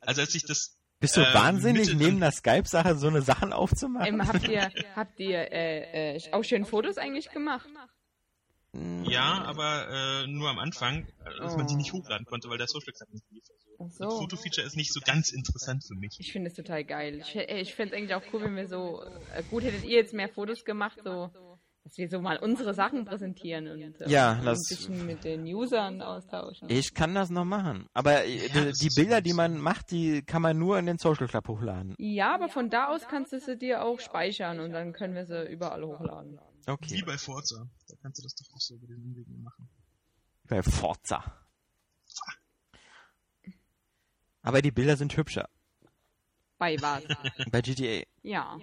[0.01, 4.07] also als ich das Bist du Ähm, wahnsinnig, neben der Skype-Sache so eine Sachen aufzumachen?
[4.21, 7.69] Ähm, habt ihr, habt ihr äh, äh, auch schön Fotos eigentlich gemacht?
[9.05, 11.77] Ja, aber äh, nur am Anfang, äh, dass man die Oh.
[11.77, 13.43] nicht hochladen konnte, weil der Social Club nicht lief.
[13.79, 14.11] Ach Das so.
[14.19, 16.17] Fotofeature ist nicht so ganz interessant für mich.
[16.19, 17.19] Ich finde es total geil.
[17.21, 19.03] Ich, äh, ich fände es eigentlich auch cool, wenn wir so,
[19.35, 21.31] äh, gut hättet ihr jetzt mehr Fotos gemacht, so,
[21.85, 25.43] dass wir so mal unsere Sachen präsentieren und äh, Ja, ein das- bisschen mit den
[25.45, 26.71] Usern austauschen.
[26.71, 27.87] Ich kann das noch machen.
[27.93, 29.27] Aber äh, die, das die Bilder, gut.
[29.27, 31.95] die man macht, die kann man nur in den Social Club hochladen.
[31.99, 35.27] ja, aber von da aus kannst du sie dir auch speichern und dann können wir
[35.27, 36.39] sie überall hochladen.
[36.67, 37.03] Wie Okay.
[37.05, 37.69] bei Forza.
[37.89, 39.69] Da kannst du das doch auch so über den Umwegen machen.
[40.45, 41.39] Bei Forza.
[44.43, 45.49] Aber die Bilder sind hübscher.
[46.59, 47.03] Bei was?
[47.51, 48.05] Bei GTA.
[48.23, 48.59] ja.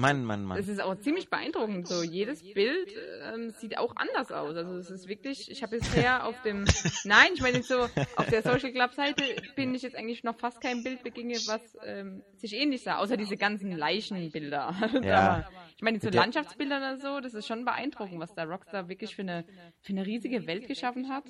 [0.00, 0.58] Mann, Mann, Mann.
[0.58, 1.86] Es ist auch ziemlich beeindruckend.
[1.86, 4.56] So jedes Bild ähm, sieht auch anders aus.
[4.56, 5.50] Also es ist wirklich.
[5.50, 6.64] Ich habe bisher auf dem.
[7.04, 7.82] Nein, ich meine so
[8.16, 9.22] auf der Social Club Seite
[9.56, 13.16] bin ich jetzt eigentlich noch fast kein Bild begegnet, was ähm, sich ähnlich sah, außer
[13.16, 14.74] diese ganzen Leichenbilder.
[15.02, 15.48] Ja.
[15.76, 19.22] Ich meine so Landschaftsbilder oder so, das ist schon beeindruckend, was da Rockstar wirklich für
[19.22, 19.44] eine
[19.80, 21.24] für eine riesige Welt geschaffen hat.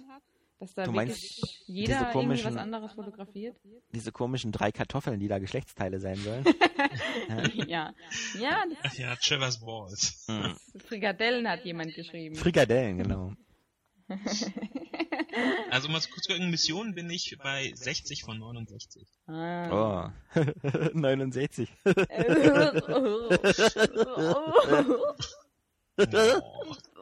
[0.60, 3.56] Dass da Du meinst, wirklich jeder diese irgendwie komischen- was anderes fotografiert.
[3.92, 6.44] Diese komischen drei Kartoffeln, die da Geschlechtsteile sein sollen.
[7.66, 7.94] ja.
[8.38, 10.24] Ja, Ach ja, Trevor's Balls.
[10.28, 10.54] Hm.
[10.74, 12.34] das Frikadellen hat jemand geschrieben.
[12.36, 13.32] Frikadellen, genau.
[15.70, 19.06] Also um mal kurz zu gucken, Mission bin ich bei 60 von 69.
[19.28, 20.10] Ah.
[20.34, 20.40] Oh.
[20.92, 21.68] 69.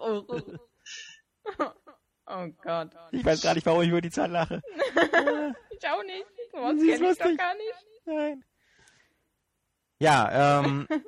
[0.00, 0.40] Oh.
[2.28, 2.90] Oh Gott.
[3.12, 4.62] Ich weiß gar nicht, warum ich über die Zahl lache.
[5.80, 6.24] Ich auch nicht.
[6.50, 7.38] Sowas Sie ist kenn ich doch lustig.
[7.38, 7.86] gar nicht.
[8.06, 8.44] Nein.
[10.00, 10.88] Ja, ähm.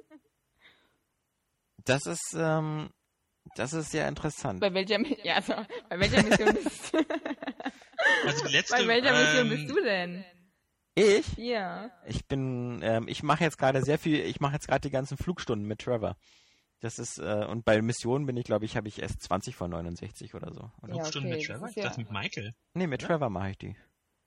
[1.85, 2.91] Das ist, ähm.
[3.57, 4.61] Das ist sehr interessant.
[4.61, 5.55] Bei welcher, ja, also,
[5.89, 6.99] bei welcher Mission bist du?
[8.25, 10.25] Also die letzte, bei welcher Mission ähm, bist du denn?
[10.95, 11.37] Ich?
[11.37, 11.91] Ja.
[12.07, 15.17] Ich bin, ähm, ich mache jetzt gerade sehr viel, ich mache jetzt gerade die ganzen
[15.17, 16.17] Flugstunden mit Trevor.
[16.81, 19.71] Das ist, äh, und bei Missionen bin ich, glaube ich, habe ich erst 20 von
[19.71, 20.71] 69 oder so.
[20.83, 20.95] Oder?
[20.97, 21.69] Ja, okay, mit das Trevor?
[21.69, 22.55] Ich ja- dachte mit Michael.
[22.75, 23.77] Nee, mit Trevor mache ich die.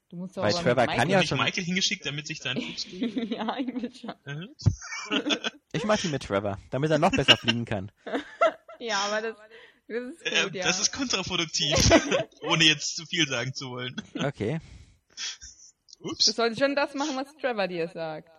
[0.10, 2.40] Du musst doch Weil aber Trevor mit kann ja nicht schon- Michael hingeschickt, damit sich
[2.42, 4.14] Flugstuhl ja, eigentlich schon.
[5.76, 7.92] Ich mache die mit Trevor, damit er noch besser fliegen kann.
[8.80, 9.38] Ja, aber das,
[9.88, 10.66] das ist Äh, gut, ja.
[10.66, 11.74] Das ist kontraproduktiv,
[12.42, 13.96] ohne jetzt zu viel sagen zu wollen.
[14.14, 14.60] Okay.
[16.00, 16.26] du Ups.
[16.26, 18.30] solltest schon das machen, was Trevor dir sagt.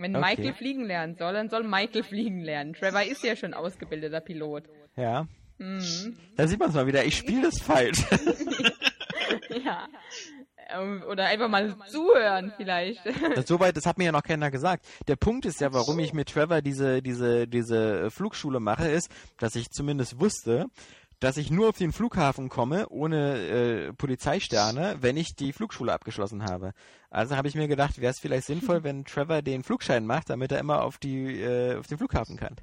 [0.00, 0.30] Wenn Okay.
[0.36, 2.72] Michael fliegen lernen soll, dann soll Michael fliegen lernen.
[2.74, 4.64] Trevor ist ja schon ausgebildeter Pilot.
[4.96, 5.26] Ja.
[5.58, 6.16] Mhm.
[6.36, 7.04] Da sieht man es mal wieder.
[7.04, 8.04] Ich spiele das falsch.
[9.64, 9.88] Ja.
[10.72, 13.00] Ähm, Oder einfach mal zuhören vielleicht.
[13.34, 14.86] Das, soweit, das hat mir ja noch keiner gesagt.
[15.08, 19.56] Der Punkt ist ja, warum ich mit Trevor diese, diese, diese Flugschule mache, ist, dass
[19.56, 20.66] ich zumindest wusste,
[21.20, 26.44] dass ich nur auf den Flughafen komme, ohne äh, Polizeisterne, wenn ich die Flugschule abgeschlossen
[26.44, 26.72] habe.
[27.10, 30.50] Also habe ich mir gedacht, wäre es vielleicht sinnvoll, wenn Trevor den Flugschein macht, damit
[30.50, 32.56] er immer auf, die, äh, auf den Flughafen kann.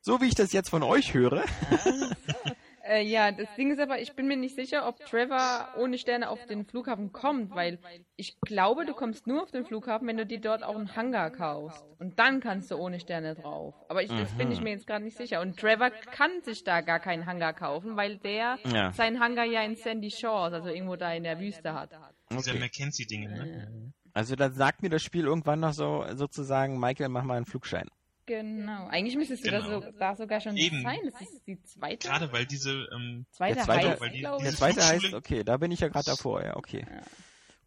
[0.00, 1.44] So wie ich das jetzt von euch höre.
[2.88, 6.28] Äh, ja, das Ding ist aber, ich bin mir nicht sicher, ob Trevor ohne Sterne
[6.30, 7.78] auf den Flughafen kommt, weil
[8.16, 11.30] ich glaube, du kommst nur auf den Flughafen, wenn du dir dort auch einen Hangar
[11.30, 11.84] kaufst.
[11.98, 13.74] Und dann kannst du ohne Sterne drauf.
[13.88, 15.40] Aber ich, das bin ich mir jetzt gerade nicht sicher.
[15.40, 18.92] Und Trevor kann sich da gar keinen Hangar kaufen, weil der Ja.
[18.92, 21.90] seinen Hangar ja in Sandy Shores, also irgendwo da in der Wüste hat.
[22.30, 22.60] Diese Okay.
[22.60, 23.92] Mackenzie-Dinge, ne?
[24.14, 27.88] Also dann sagt mir das Spiel irgendwann noch so sozusagen, Michael, mach mal einen Flugschein.
[28.26, 28.86] Genau.
[28.88, 29.80] Eigentlich müsstest du Genau.
[29.80, 30.82] das so, da sogar schon Eben.
[30.82, 30.98] sein.
[31.12, 32.08] Das ist die zweite.
[32.08, 34.56] Gerade weil diese, ähm, zweite, Der zweite- heißt, weil die- Der ich.
[34.56, 36.84] zweite heißt, okay, da bin ich ja gerade davor, ja, okay.
[36.90, 37.02] Ja.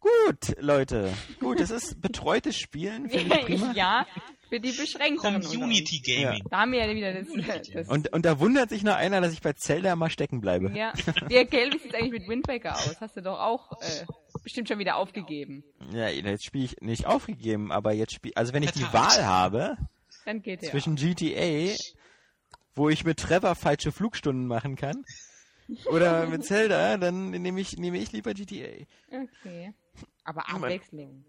[0.00, 1.12] Gut, Leute.
[1.40, 3.72] Gut, das ist betreutes Spielen, finde ich prima.
[3.74, 4.06] ja,
[4.48, 5.16] für die uns.
[5.18, 6.42] Community Gaming.
[6.50, 7.28] Da haben wir ja wieder das.
[7.72, 10.70] das Und, und da wundert sich noch einer, dass ich bei Zelda mal stecken bleibe.
[10.74, 10.92] ja.
[11.28, 12.96] Wie Gelb sieht eigentlich mit Windbreaker aus?
[13.00, 14.06] Hast du doch auch äh,
[14.42, 15.64] bestimmt schon wieder aufgegeben.
[15.92, 18.90] Ja, jetzt spiele ich nicht aufgegeben, aber jetzt spiele, also wenn ich die.
[18.94, 19.76] Wahl habe
[20.24, 20.70] Dann geht ja.
[20.70, 21.74] zwischen GTA,
[22.74, 25.04] wo ich mit Trevor falsche Flugstunden machen kann,
[25.86, 28.84] oder mit Zelda, dann nehme ich, nehme ich lieber GTA.
[29.10, 29.74] Okay.
[30.24, 31.24] Aber Abwechslung.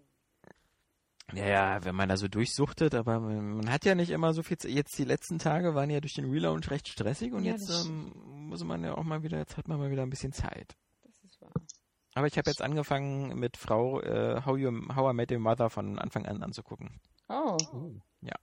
[1.34, 4.58] Ja, ja, wenn man da so durchsuchtet, aber man, hat ja nicht immer so viel.
[4.58, 7.70] Ze- Jetzt die letzten Tage waren ja durch den Relaunch recht stressig und Ja, jetzt
[7.86, 8.12] ähm,
[8.48, 10.76] muss man ja auch mal wieder, jetzt hat man mal wieder ein bisschen Zeit.
[11.04, 11.52] Das ist wahr.
[12.14, 15.70] Aber ich habe jetzt angefangen mit Frau äh, How, you, How I Met Your Mother
[15.70, 17.00] von Anfang an anzugucken.
[17.28, 17.56] Oh.
[18.20, 18.34] Ja.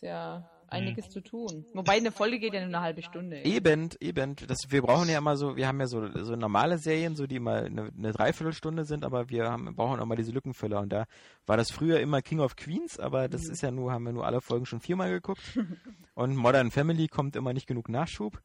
[0.00, 1.66] Ist ja einiges zu tun.
[1.74, 3.44] Wobei eine Folge geht ja nur eine halbe Stunde.
[3.44, 4.36] Eben, eben.
[4.46, 7.40] Das, wir brauchen ja immer so, wir haben ja so, so normale Serien, so die
[7.40, 10.80] mal eine, eine Dreiviertelstunde sind, aber wir haben, brauchen auch mal diese Lückenfüller.
[10.80, 11.06] Und da
[11.46, 14.26] war das früher immer King of Queens, aber das ist ja nur, haben wir nur
[14.26, 15.42] alle Folgen schon viermal geguckt.
[16.14, 18.40] und Modern Family kommt immer nicht genug Nachschub.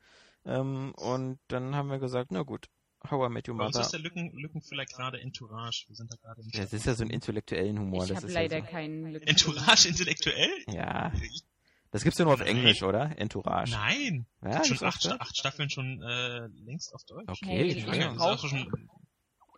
[0.45, 2.67] Ähm, und dann haben wir gesagt, na gut,
[3.11, 3.85] How I Met Your Bei uns Mother.
[3.85, 5.85] ist der Lücken, Lückenfüller gerade Entourage.
[5.87, 8.03] Wir sind da gerade im Ja, das ist ja so ein intellektuellen Humor.
[8.03, 9.27] ich das habe ist leider ja, keinen Lücken.
[9.27, 10.49] Entourage intellektuell?
[10.67, 10.75] so.
[10.75, 11.11] ja.
[11.91, 12.49] Das gibt's ja nur auf Nein.
[12.57, 13.17] Englisch, oder?
[13.17, 13.71] Entourage.
[13.71, 14.25] Nein.
[14.43, 17.29] Ja, schon acht, acht Staffeln schon äh, längst auf Deutsch.
[17.29, 18.05] Okay, Hey, ich Das nicht.
[18.07, 18.89] ist brauch- auch schon,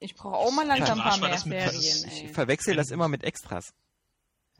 [0.02, 2.12] Ich brauche auch mal langsam ein paar mehr Serien.
[2.26, 3.74] Ich verwechsel das immer mit Extras.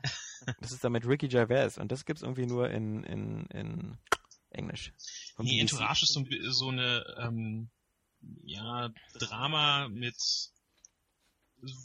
[0.60, 3.98] Das ist dann mit Ricky Gervais und das gibt's irgendwie nur in, in, in
[4.50, 4.92] Englisch.
[5.38, 5.60] Nee, BBC.
[5.72, 7.68] Entourage ist so, so eine, ähm,
[8.44, 10.16] ja, Drama mit,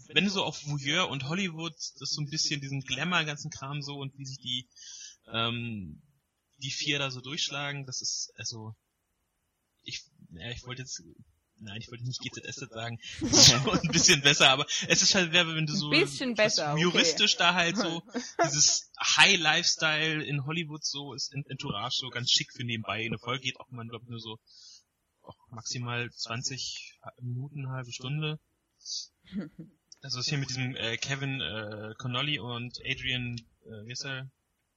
[0.07, 3.51] wenn du so auf Voyeur und Hollywood, das ist so ein bisschen diesen Glamour, ganzen
[3.51, 4.67] Kram so und wie sich die,
[5.31, 6.01] ähm,
[6.57, 8.75] die vier da so durchschlagen, das ist, also,
[9.83, 11.01] ich, ja, ich wollte jetzt,
[11.57, 15.65] nein, ich wollte nicht GZS sagen, schon ein bisschen besser, aber es ist halt, wenn
[15.65, 16.81] du so, Ein bisschen besser, okay.
[16.81, 18.01] juristisch da halt so,
[18.43, 23.05] dieses High Lifestyle in Hollywood so ist in Entourage so ganz schick für nebenbei.
[23.05, 24.39] Eine Folge geht auch mal, glaube nur so
[25.23, 28.39] auch maximal 20 Minuten, halbe Stunde.
[30.01, 34.29] Also das hier mit diesem äh, Kevin äh, Connolly und Adrian, äh, wie ist er?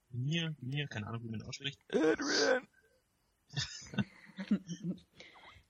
[0.09, 1.79] Mir, mir, keine Ahnung, wie man ihn ausspricht.
[1.91, 2.67] Adrian!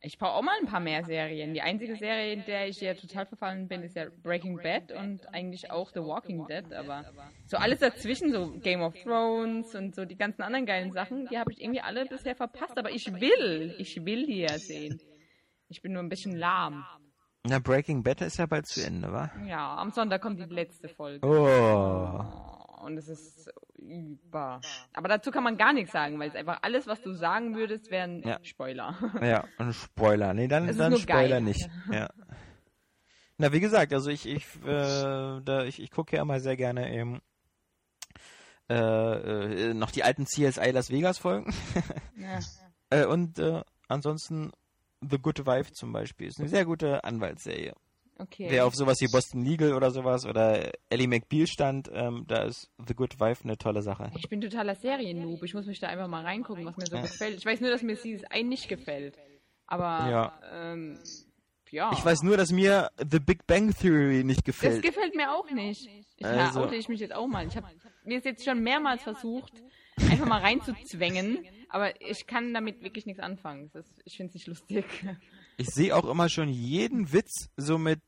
[0.02, 1.54] Ich brauche auch mal ein paar mehr Serien.
[1.54, 5.28] Die einzige Serie, in der ich ja total verfallen bin, ist ja Breaking Bad und
[5.34, 6.72] eigentlich auch The Walking Dead.
[6.74, 7.06] Aber
[7.48, 11.40] so alles dazwischen, so Game of Thrones und so die ganzen anderen geilen Sachen, die
[11.40, 12.78] habe ich irgendwie alle bisher verpasst.
[12.78, 15.02] Aber ich will, ich will die ja sehen.
[15.68, 16.86] Ich bin nur ein bisschen lahm.
[17.44, 19.32] Na, Breaking Bad ist ja bald zu Ende, wa?
[19.48, 21.26] Ja, am Sonntag kommt die letzte Folge.
[21.26, 22.86] Oh.
[22.86, 24.62] Und es ist über.
[24.94, 27.90] Aber dazu kann man gar nichts sagen, weil es einfach alles, was du sagen würdest,
[27.92, 28.40] wären Ja.
[28.44, 28.96] Spoiler.
[29.22, 30.34] Ja, und Spoiler.
[30.34, 31.42] Nee, dann, Es ist dann nur Spoiler geil.
[31.42, 31.70] nicht.
[31.92, 32.10] Ja.
[33.38, 36.92] Na, wie gesagt, also ich, ich, äh, da, ich, ich gucke ja immer sehr gerne
[36.94, 37.22] eben
[38.70, 38.74] äh,
[39.70, 41.54] äh, noch die alten CSI Las Vegas Folgen.
[42.16, 42.40] Ja.
[42.90, 44.54] Äh, und äh, ansonsten
[45.02, 47.74] The Good Wife zum Beispiel ist eine sehr gute Anwaltsserie.
[48.20, 48.48] Okay.
[48.50, 52.70] Wer auf sowas wie Boston Legal oder sowas oder Ellie McBeal stand, ähm, da ist
[52.88, 54.12] The Good Wife eine tolle Sache.
[54.18, 55.44] Ich bin totaler Serien-Noob.
[55.44, 57.02] Ich muss mich da einfach mal reingucken, was mir so Ja.
[57.04, 57.38] gefällt.
[57.38, 59.18] Ich weiß nur, dass mir Season 1 nicht gefällt.
[59.68, 60.40] Aber, Ja.
[60.52, 60.98] ähm,
[61.70, 61.92] ja.
[61.94, 64.82] Ich weiß nur, dass mir The Big Bang Theory nicht das gefällt.
[64.82, 65.88] gefällt mir auch nicht.
[66.16, 67.46] Ich Also- oute ich mich jetzt auch mal.
[67.46, 67.68] Ich habe
[68.04, 69.52] mir ist jetzt schon mehrmals versucht,
[70.10, 73.70] einfach mal reinzuzwängen, aber ich kann damit wirklich nichts anfangen.
[73.74, 74.86] Ist, ich finde es nicht lustig.
[75.58, 78.02] Ich sehe auch immer schon jeden Witz so mit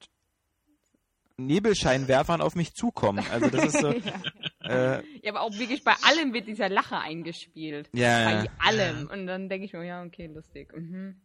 [1.37, 3.25] Nebelscheinwerfern auf mich zukommen.
[3.31, 3.87] Also das ist so,
[4.63, 7.89] äh, Ja, aber auch wirklich bei allem wird dieser Lacher eingespielt.
[7.93, 8.51] ja, Bei ja.
[8.59, 9.09] allem.
[9.09, 10.71] Und dann denke ich mir, ja, okay, lustig.
[10.75, 11.21] Mhm.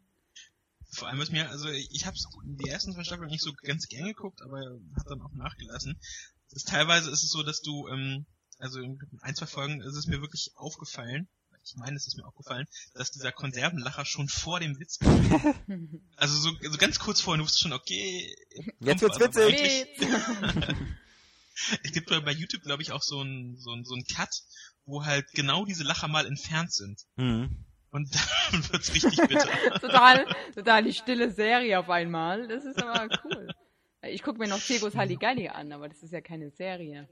[0.93, 4.07] Vor allem was mir, also ich habe die ersten zwei Staffeln nicht so ganz gern
[4.07, 4.59] geguckt, aber
[4.97, 5.99] hat dann auch nachgelassen.
[6.51, 8.27] Ist, teilweise ist es so, dass du, ähm,
[8.59, 11.29] also in ein, zwei Folgen ist es mir wirklich aufgefallen,
[11.65, 14.99] ich meine, es ist mir aufgefallen, dass dieser Konservenlacher schon vor dem Witz.
[16.17, 18.35] Also so, so ganz kurz vorher, du wusstest schon, okay.
[18.81, 19.87] Jetzt wird's witzig.
[21.85, 24.43] Es gibt bei YouTube, glaube ich, auch so ein, so ein, so ein Cut,
[24.87, 27.01] wo halt genau diese Lacher mal entfernt sind.
[27.17, 27.65] Hm.
[27.91, 29.49] Und dann wird's richtig bitter.
[29.79, 32.49] total, total die stille Serie auf einmal.
[32.49, 33.55] Das ist aber cool.
[34.03, 37.09] Ich gucke mir noch Tegos Halligalli an, aber das ist ja keine Serie.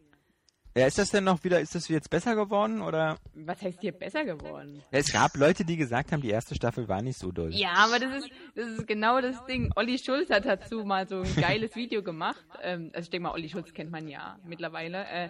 [0.75, 3.19] Ja, ist das denn noch wieder, ist das jetzt besser geworden oder?
[3.35, 4.83] Was heißt hier besser geworden?
[4.91, 7.55] Ja, es gab Leute, die gesagt haben, die erste Staffel war nicht so doll.
[7.55, 9.71] Ja, aber das ist, das ist genau das Ding.
[9.77, 12.43] Olli Schulz hat dazu mal so ein geiles Video gemacht.
[12.63, 15.05] Ähm, also ich denke mal, Olli Schulz kennt man ja mittlerweile.
[15.07, 15.29] Äh,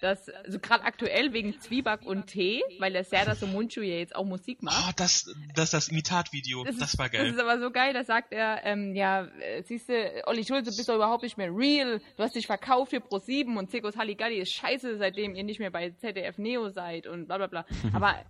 [0.00, 4.24] dass, also gerade aktuell wegen Zwieback und Tee, weil der Serdar Somuncu ja jetzt auch
[4.24, 4.84] Musik macht.
[4.88, 7.24] Oh, das, das, das Imitatvideo, das, das, war geil.
[7.24, 10.76] Das ist aber so geil, da sagt er, ähm, ja, äh, siehst du, Olli Schulze,
[10.76, 14.38] bist doch überhaupt nicht mehr real, du hast dich verkauft für Pro7 und Zirkus Halligalli
[14.38, 17.66] ist scheiße, seitdem ihr nicht mehr bei ZDF Neo seid und bla bla bla.
[17.94, 18.22] aber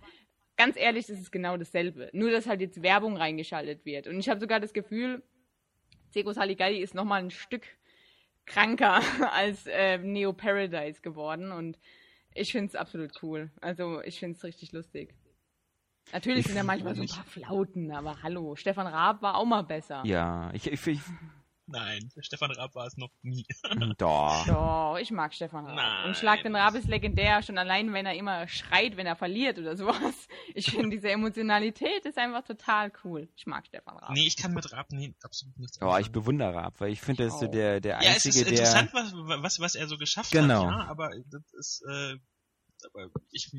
[0.55, 2.09] ganz ehrlich, das ist genau dasselbe.
[2.13, 4.07] Nur, dass halt jetzt Werbung reingeschaltet wird.
[4.07, 5.21] Und ich habe sogar das Gefühl,
[6.11, 7.63] Zirkus Halligalli ist nochmal ein Stück
[8.47, 9.01] kranker
[9.33, 11.77] als äh, Neo Paradise geworden und
[12.33, 13.51] ich finde es absolut cool.
[13.61, 15.13] Also ich finde es richtig lustig.
[16.13, 19.63] Natürlich sind ja manchmal so ein paar Flauten, aber hallo, Stefan Raab war auch mal
[19.63, 20.03] besser.
[20.05, 21.01] Ja, ich, ich, ich
[21.69, 23.45] Nein, der Stefan Raab war es noch nie.
[23.97, 24.45] Doch.
[24.47, 25.75] Doch, ich mag Stefan Raab.
[25.75, 26.05] Nein.
[26.07, 29.59] Und Schlag den Raab ist legendär, schon allein, wenn er immer schreit, wenn er verliert
[29.59, 30.27] oder sowas.
[30.55, 33.27] Ich finde, diese Emotionalität ist einfach total cool.
[33.35, 34.11] Ich mag Stefan Raab.
[34.11, 37.25] Nee, ich kann mit Raab nee, absolut nichts Oh, ich bewundere Raab, weil ich finde,
[37.25, 37.51] das ist so auch.
[37.51, 39.03] der, der Ja, es einzige, ist interessant, der.
[39.03, 40.65] was, was, was er so geschafft Genau.
[40.65, 42.15] hat, ja, aber das ist, äh,
[42.85, 43.51] aber ich,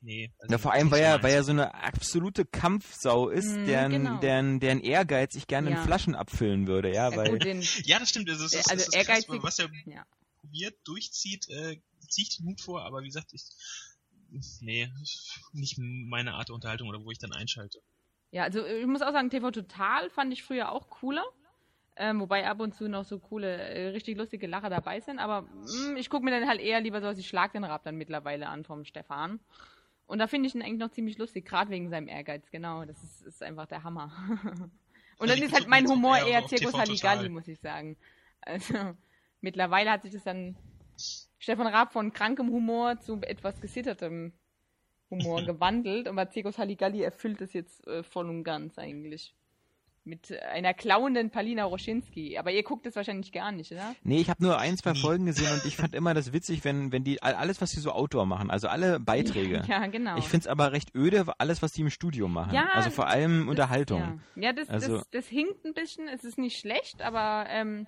[0.00, 0.32] nee.
[0.38, 3.90] Also Ja, vor allem, weil er, weil er so eine absolute Kampfsau ist, Mhm, deren,
[3.92, 4.20] genau.
[4.20, 5.78] deren, deren Ehrgeiz ich gerne Ja.
[5.80, 7.38] in Flaschen abfüllen würde, ja, weil.
[7.86, 10.04] Ja, das stimmt, also, es ist, Also es ist krass, ehrgeizig- was er ja.
[10.40, 13.42] probiert, durchzieht, äh, ziehe ich den Hut vor, aber wie gesagt, ich,
[14.60, 14.88] nee,
[15.52, 17.80] nicht meine Art der Unterhaltung oder wo ich dann einschalte.
[18.30, 21.24] Ja, also ich muss auch sagen, TV Total fand ich früher auch cooler.
[21.96, 25.18] Ähm, wobei ab und zu noch so coole, äh, richtig lustige Lacher dabei sind.
[25.18, 27.82] Aber mh, ich gucke mir dann halt eher lieber so was, ich schlag den Rab
[27.84, 29.40] dann mittlerweile an vom Stefan.
[30.06, 32.84] Und da finde ich ihn eigentlich noch ziemlich lustig, gerade wegen seinem Ehrgeiz, genau.
[32.84, 34.10] Das ist, ist einfach der Hammer.
[35.18, 37.96] und dann ist halt mein Humor eher eher Zirkus Halligalli, muss ich sagen.
[38.40, 38.74] Also
[39.40, 40.56] mittlerweile hat sich das dann
[41.38, 44.32] Stefan Raab von krankem Humor zu etwas gesittertem
[45.10, 49.34] Humor gewandelt, aber Zirkus Halligalli erfüllt es jetzt äh, voll und ganz eigentlich.
[50.04, 52.36] Mit einer klauenden Palina Roschinski.
[52.36, 53.94] Aber ihr guckt es wahrscheinlich gar nicht, oder?
[54.02, 55.00] Nee, ich habe nur ein, zwei Nie.
[55.00, 57.78] Folgen gesehen und ich fand immer das witzig, wenn, wenn die all- alles, was die
[57.78, 59.62] so Outdoor machen, also alle Beiträge.
[59.68, 60.16] Ja, genau.
[60.18, 62.52] Ich find's aber recht öde, alles, was die im Studio machen.
[62.52, 64.20] Ja, also vor allem Unterhaltung.
[64.34, 66.08] Ja, ja das, Also- das, das hinkt ein bisschen.
[66.08, 67.86] Es ist nicht schlecht, aber ähm,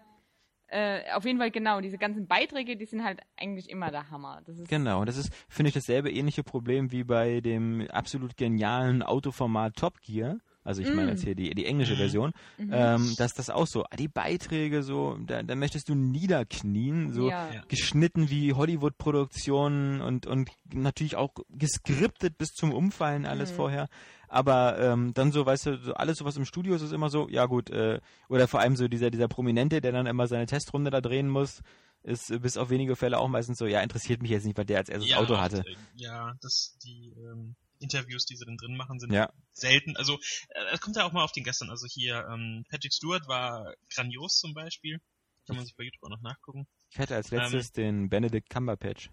[0.68, 1.80] äh, auf jeden Fall genau.
[1.80, 4.40] Diese ganzen Beiträge, die sind halt eigentlich immer der Hammer.
[4.46, 8.36] Das ist, Genau, und das ist, finde ich, dasselbe ähnliche Problem wie bei dem absolut
[8.36, 10.38] genialen Autoformat Top Gear.
[10.64, 11.14] Also ich meine Mm.
[11.14, 11.98] jetzt hier die, die englische Mhm.
[11.98, 12.68] Version, Mhm.
[12.72, 17.52] ähm, dass das auch so, die Beiträge so, da, da möchtest du niederknien, so ja.
[17.54, 17.62] Ja.
[17.68, 23.54] geschnitten wie Hollywood-Produktionen und, und natürlich auch geskriptet bis zum Umfallen alles Mhm.
[23.54, 23.88] vorher.
[24.28, 27.10] Aber ähm, dann so, weißt du, so alles so was im Studio ist, ist immer
[27.10, 30.46] so, ja gut, äh, oder vor allem so dieser, dieser Prominente, der dann immer seine
[30.46, 31.60] Testrunde da drehen muss,
[32.02, 34.78] ist bis auf wenige Fälle auch meistens so, ja, interessiert mich jetzt nicht, weil der
[34.78, 35.64] als erstes Auto hatte.
[35.96, 39.32] Ja, das, die ähm, Interviews, die sie dann drin machen, sind Ja.
[39.52, 39.96] selten.
[39.96, 40.18] Also,
[40.50, 41.70] äh, es kommt ja auch mal auf den Gestern.
[41.70, 45.00] Also hier, ähm, Patrick Stewart war grandios zum Beispiel.
[45.46, 46.66] Kann man sich bei YouTube auch noch nachgucken.
[46.90, 49.10] Ich hatte als Ähm, letztes den Benedict Cumberbatch.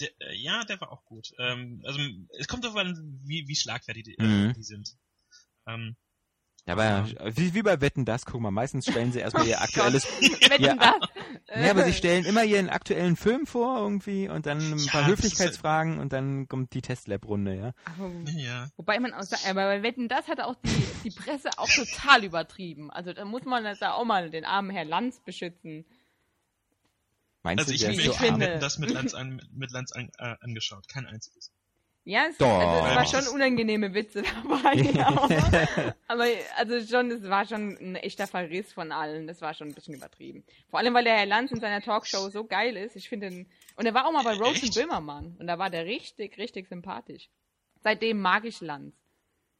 [0.00, 1.32] Der, äh, ja, der war auch gut.
[1.38, 2.00] Ähm, also,
[2.38, 4.50] es kommt darauf an, wie, wie schlagfertig die, Mhm.
[4.50, 4.96] äh, die sind.
[5.66, 5.96] Ähm,
[6.66, 10.04] Ja, aber wie, wie bei Wetten das, guck mal, meistens stellen sie erstmal ihr aktuelles.
[10.50, 10.74] Wetten Ja.
[10.76, 10.94] das?
[11.64, 15.06] Ja, aber sie stellen immer ihren aktuellen Film vor irgendwie und dann ein Ja, paar
[15.06, 17.72] Höflichkeitsfragen und dann kommt die Testlab-Runde, ja.
[18.36, 18.68] Ja.
[18.76, 22.24] wobei man auch sagt, aber bei Wetten, das hat auch die, die Presse auch total
[22.24, 22.90] übertrieben.
[22.90, 25.84] Also da muss man jetzt auch mal den armen Herrn Lanz beschützen.
[27.42, 28.40] Meinst Also du, ich, ich, ich so finde- arm?
[28.42, 30.86] finde das mit Lanz, an, mit Lanz an, äh, angeschaut.
[30.88, 31.50] Kein einziges.
[32.04, 32.48] Ja, es, Doch.
[32.48, 35.28] also, es war schon unangenehme Witze dabei, genau.
[36.08, 36.24] Aber
[36.56, 39.26] also schon, es war schon ein echter Verriss von allen.
[39.26, 40.42] Das war schon ein bisschen übertrieben.
[40.70, 42.96] Vor allem, weil der Herr Lanz in seiner Talkshow so geil ist.
[42.96, 44.70] Ich finde ihn, und er war auch mal bei Rosen?
[44.70, 45.36] Böhmermann.
[45.38, 47.28] Und da war der richtig, richtig sympathisch.
[47.82, 48.94] Seitdem mag ich Lanz.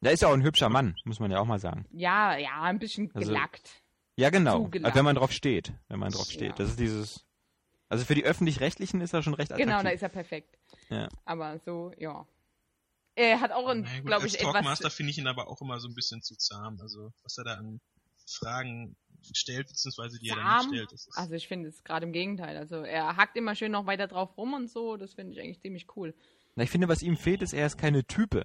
[0.01, 1.85] Der ist ja auch ein hübscher Mann, muss man ja auch mal sagen.
[1.93, 3.71] Ja, ja, ein bisschen Also- gelackt.
[4.17, 4.65] Ja, genau.
[4.65, 4.87] Zugelackt.
[4.87, 6.51] Aber wenn man drauf steht, wenn man drauf steht.
[6.51, 6.55] Ja.
[6.57, 7.25] Das ist dieses.
[7.89, 9.67] Also für die öffentlich-rechtlichen ist er schon recht attraktiv.
[9.73, 10.59] Genau, da ist er perfekt.
[10.91, 11.09] Ja.
[11.25, 12.27] Aber so, ja.
[13.29, 14.95] Er hat auch, gut, glaube als ich, Talkmaster etwas.
[14.95, 16.79] finde ich ihn aber auch immer so ein bisschen zu zahm.
[16.81, 17.81] Also, was er da an
[18.27, 18.97] Fragen
[19.35, 20.57] stellt, beziehungsweise die er dann Zahm?
[20.59, 20.93] nicht stellt.
[20.93, 22.57] Das ist, Also ich finde es gerade im Gegenteil.
[22.57, 24.97] Also er hackt immer schön noch weiter drauf rum und so.
[24.97, 26.15] Das finde ich eigentlich ziemlich cool.
[26.57, 28.45] Na, ich finde, was ihm fehlt, ist, er ist keine Type.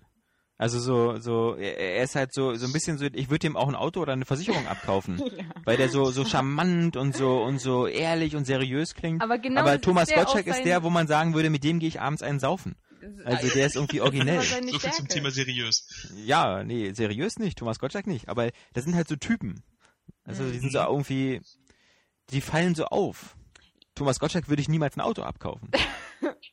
[0.57, 3.67] Also so, so, er, ist halt so, so ein bisschen so, ich würde ihm auch
[3.67, 5.21] ein Auto oder eine Versicherung abkaufen.
[5.35, 5.43] Ja.
[5.65, 9.21] Weil der so, so charmant und so, und so ehrlich und seriös klingt.
[9.21, 11.99] Aber genau Aber Thomas Gottschalk ist der, wo man sagen würde, mit dem gehe ich
[11.99, 12.75] abends einen saufen.
[13.25, 14.41] Also der ist irgendwie originell.
[14.41, 15.07] so viel zum.
[15.07, 16.09] Thema seriös.
[16.15, 18.29] Ja, nee, seriös nicht, Thomas Gottschalk nicht.
[18.29, 19.63] Aber das sind halt so Typen.
[20.23, 21.41] Also die sind so irgendwie,
[22.31, 23.35] die fallen so auf.
[23.95, 25.69] Thomas Gottschalk würde ich niemals ein Auto abkaufen.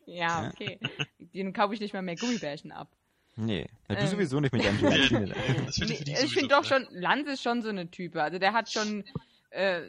[0.04, 0.78] Ja, okay.
[1.18, 2.90] Den kaufe ich nicht mal mehr Gummibärchen ab.
[3.36, 4.06] Nee, na, du Ähm.
[4.08, 5.34] sowieso nicht mit deinem Gelatine.
[6.22, 8.22] Ich finde doch schon, Lanz ist schon so eine Type.
[8.22, 9.04] Also der hat schon,
[9.50, 9.82] äh,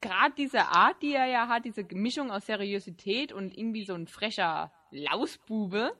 [0.00, 4.06] gerade diese Art, die er ja hat, diese Mischung aus Seriosität und irgendwie so ein
[4.06, 5.92] frecher Lausbube.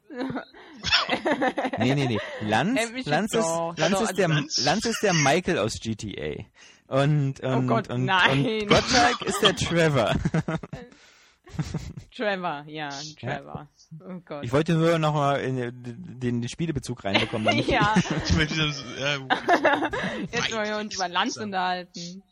[1.78, 2.18] Nee, nee, nee.
[2.40, 4.64] Lanz, Lanz, ist, doch, Lanz, doch, ist der, Lanz.
[4.64, 6.44] Lanz ist der Michael aus GTA.
[6.86, 8.44] Und, und, Oh Gott, und, nein.
[8.62, 10.14] und Gottschalk ist der Trevor.
[12.16, 13.68] Trevor, ja, Trevor.
[14.00, 14.44] Oh Gott.
[14.44, 17.58] Ich wollte nur noch mal in den, den Spielebezug reinbekommen.
[17.66, 19.18] ja, Ich möchte das, äh,
[20.36, 22.22] jetzt wollen wir uns über Lanz unterhalten.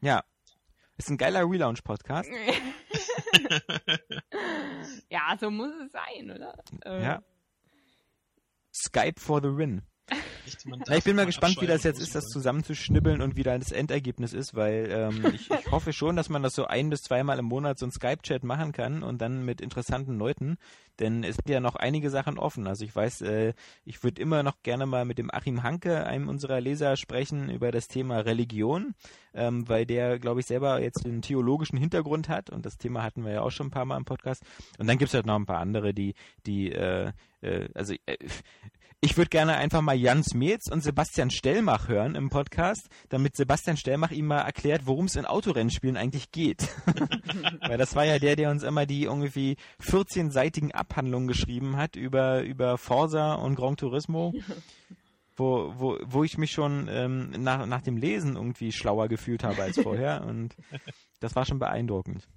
[0.00, 0.22] ja.
[0.96, 2.30] Ist ein geiler Relaunch-Podcast.
[5.10, 6.56] ja, so muss es sein, oder?
[6.84, 7.22] Äh, Ja.
[8.72, 9.82] Skype for the win.
[10.46, 13.42] echt, Na, ich bin mal gespannt, wie das jetzt ist, das sie zusammenzuschnibbeln und wie
[13.42, 16.90] da das Endergebnis ist, weil ähm, ich, ich hoffe schon, dass man das so ein
[16.90, 20.58] bis zweimal im Monat so ein Skype-Chat machen kann und dann mit interessanten Leuten,
[20.98, 22.66] denn es sind ja noch einige Sachen offen.
[22.66, 23.54] Also ich weiß, äh,
[23.84, 27.70] ich würde immer noch gerne mal mit dem Achim Hanke, einem unserer Leser, sprechen über
[27.70, 28.94] das Thema Religion,
[29.34, 33.24] ähm, weil der, glaube ich, selber jetzt einen theologischen Hintergrund hat und das Thema hatten
[33.24, 34.42] wir ja auch schon ein paar Mal im Podcast.
[34.78, 36.14] Und dann gibt's halt noch ein paar andere, die,
[36.46, 38.16] die, äh, äh, also äh,
[39.04, 43.76] ich würde gerne einfach mal Jans Metz und Sebastian Stellmach hören im Podcast, damit Sebastian
[43.76, 46.66] Stellmach ihm mal erklärt, worum es in Autorennspielen eigentlich geht.
[47.60, 52.44] Weil das war ja der, der uns immer die irgendwie 14-seitigen Abhandlungen geschrieben hat über,
[52.44, 54.32] über Forsa und Gran Turismo.
[55.36, 59.62] Wo, wo, wo ich mich schon ähm, nach, nach dem Lesen irgendwie schlauer gefühlt habe
[59.62, 60.24] als vorher.
[60.24, 60.56] Und
[61.20, 62.28] das war schon beeindruckend.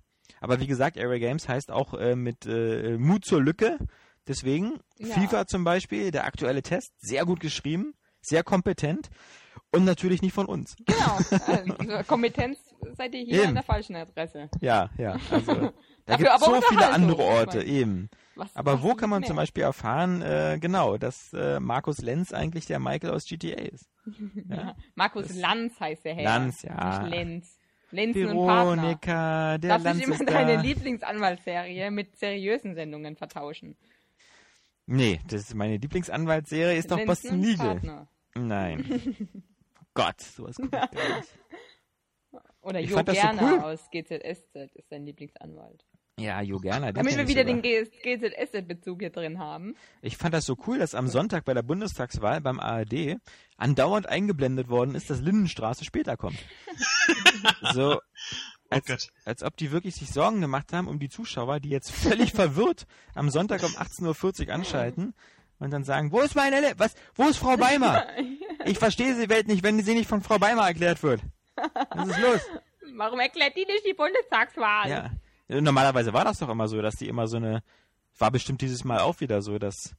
[0.41, 3.78] Aber wie gesagt, Area Games heißt auch äh, mit äh, Mut zur Lücke.
[4.28, 5.14] Deswegen, Ja.
[5.16, 9.10] FIFA zum Beispiel, der aktuelle Test, sehr gut geschrieben, sehr kompetent
[9.72, 10.76] und natürlich nicht von uns.
[10.86, 11.18] Genau.
[11.48, 12.58] Also, Kompetenz
[12.98, 13.48] seid ihr hier Eben.
[13.50, 14.50] an der falschen Adresse.
[14.60, 15.18] Ja, ja.
[15.32, 15.74] Also da
[16.18, 18.10] Dafür gibt so viele andere Orte, eben.
[18.38, 19.27] Was, Aber wo kann man mehr?
[19.27, 23.89] zum Beispiel erfahren, äh, genau, dass äh, Markus Lenz eigentlich der Michael aus GTA ist?
[24.49, 24.75] Ja?
[24.95, 26.23] Markus Lanz heißt der Herr.
[26.23, 27.01] Lanz, ja.
[27.03, 27.59] Nicht Lenz.
[27.91, 28.81] Lenzen und Partner.
[28.83, 30.61] Veronika, der Darf Lanz ich immer ist deine.
[30.61, 33.75] Lieblingsanwaltsserie mit seriösen Sendungen vertauschen?
[34.85, 38.07] Nee, das ist meine Lieblingsanwaltsserie ist doch Boston Legal.
[38.35, 39.27] Nein.
[39.93, 41.29] Gott, sowas guck ich gar nicht.
[42.61, 43.59] Oder Ich Jo das so Gerner cool.
[43.61, 45.85] aus GZSZ ist dein Lieblingsanwalt.
[46.20, 47.61] Ja, Jo Gerner, der Damit wir wieder sogar.
[47.61, 49.76] den GZSZ-Bezug hier drin haben.
[50.01, 53.18] Ich fand das so cool, dass am Sonntag bei der Bundestagswahl beim ARD
[53.55, 56.39] andauernd eingeblendet worden ist, dass Lindenstraße später kommt.
[57.74, 58.01] so,
[58.72, 59.09] als, Gott.
[59.26, 62.88] als ob die wirklich sich Sorgen gemacht haben um die Zuschauer, die jetzt völlig verwirrt
[63.13, 65.13] am Sonntag um 18.40 Uhr anschalten
[65.59, 68.05] und dann sagen, wo ist meine, Le was, wo ist Frau Beimer?
[68.65, 71.22] Ich verstehe sie Welt nicht, wenn sie nicht von Frau Beimer erklärt wird.
[71.91, 72.41] Was ist los?
[72.95, 74.89] Warum erklärt die nicht die Bundestagswahl?
[74.89, 75.11] Ja.
[75.48, 77.64] Normalerweise war das doch immer so, dass die immer so eine,
[78.18, 79.95] war bestimmt dieses Mal auch wieder so, dass,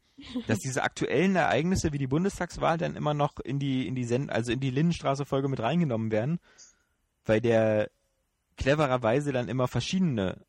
[0.47, 4.31] dass diese aktuellen Ereignisse wie die Bundestagswahl dann immer noch in die, in die Send,
[4.31, 6.39] also in die Lindenstraße-Folge mit reingenommen werden,
[7.25, 7.91] weil der
[8.57, 10.45] clevererweise dann immer verschiedene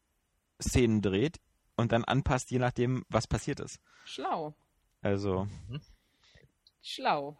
[0.61, 1.39] Szenen dreht
[1.77, 3.79] und dann anpasst, je nachdem, was passiert ist.
[4.03, 4.53] Schlau.
[5.01, 5.47] Also,
[6.81, 7.37] Schlau.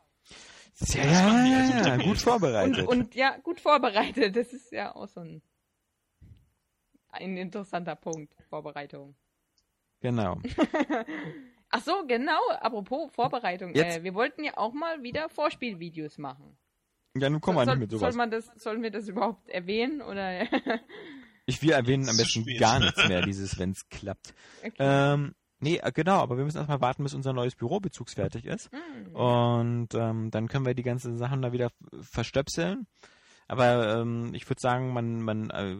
[0.79, 2.87] ja, also ja, der gut vorbereitet.
[2.87, 4.35] Und, und ja, gut vorbereitet.
[4.35, 5.41] Das ist ja auch so ein,
[7.11, 8.33] ein interessanter Punkt.
[8.49, 9.15] Vorbereitung.
[9.99, 10.39] genau.
[11.71, 12.39] Ach so, genau.
[12.61, 13.75] Apropos Vorbereitung.
[13.75, 16.57] Äh, wir wollten ja auch mal wieder Vorspielvideos machen.
[17.15, 18.15] Ja, nun kommen wir soll, nicht mit soll sowas.
[18.15, 20.47] man das, sollen wir das überhaupt erwähnen oder?
[21.45, 22.59] Ich will erwähnen am besten spät.
[22.59, 24.35] gar nichts mehr, dieses, wenn's klappt.
[24.63, 24.71] okay.
[24.77, 28.69] Ähm, nee, äh, genau, aber wir müssen erstmal warten, bis unser neues Büro bezugsfertig ist.
[28.71, 29.15] Hm.
[29.15, 32.85] Und ähm, dann können wir die ganzen Sachen da wieder verstöpseln.
[33.49, 35.77] Aber ähm, ich würde sagen, man, man äh,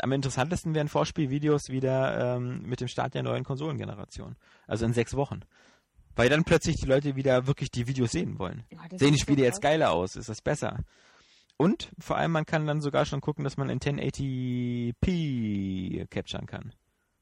[0.00, 4.36] am interessantesten wären Vorspielvideos wieder ähm, mit dem Start der neuen Konsolengeneration.
[4.68, 5.40] Also in sechs Wochen.
[6.14, 8.62] Weil dann plötzlich die Leute wieder wirklich die Videos sehen wollen.
[8.70, 10.14] Ja, Sehen die Spiele jetzt geiler aus?
[10.14, 10.84] Ist das besser?
[11.56, 16.72] Und vor allem, man kann dann sogar schon gucken, dass man in 1080p capturen kann.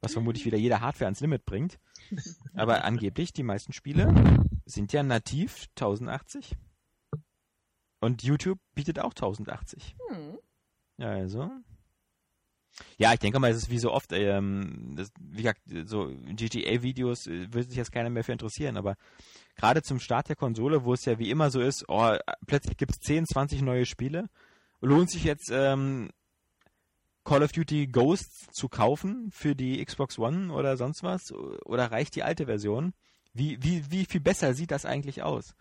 [0.03, 1.79] Was vermutlich wieder jede Hardware ans Limit bringt.
[2.55, 4.13] Aber angeblich, die meisten Spiele
[4.67, 6.59] sind ja nativ 1080.
[8.07, 9.97] Und YouTube bietet auch 1080.
[10.09, 10.39] Hm.
[10.97, 11.51] Ja, also.
[12.99, 17.27] Ja, ich denke mal, es ist wie so oft, ähm, das, wie gesagt, so GTA-Videos
[17.27, 18.95] äh, würde sich jetzt keiner mehr für interessieren, aber
[19.57, 22.15] gerade zum Start der Konsole, wo es ja wie immer so ist, oh,
[22.47, 24.29] plötzlich gibt es 10, 20 neue Spiele,
[24.81, 26.11] lohnt sich jetzt ähm,
[27.25, 31.33] Call of Duty Ghosts zu kaufen für die Xbox One oder sonst was?
[31.33, 32.93] Oder reicht die alte Version?
[33.33, 35.57] Wie, wie, wie viel besser sieht das eigentlich aus?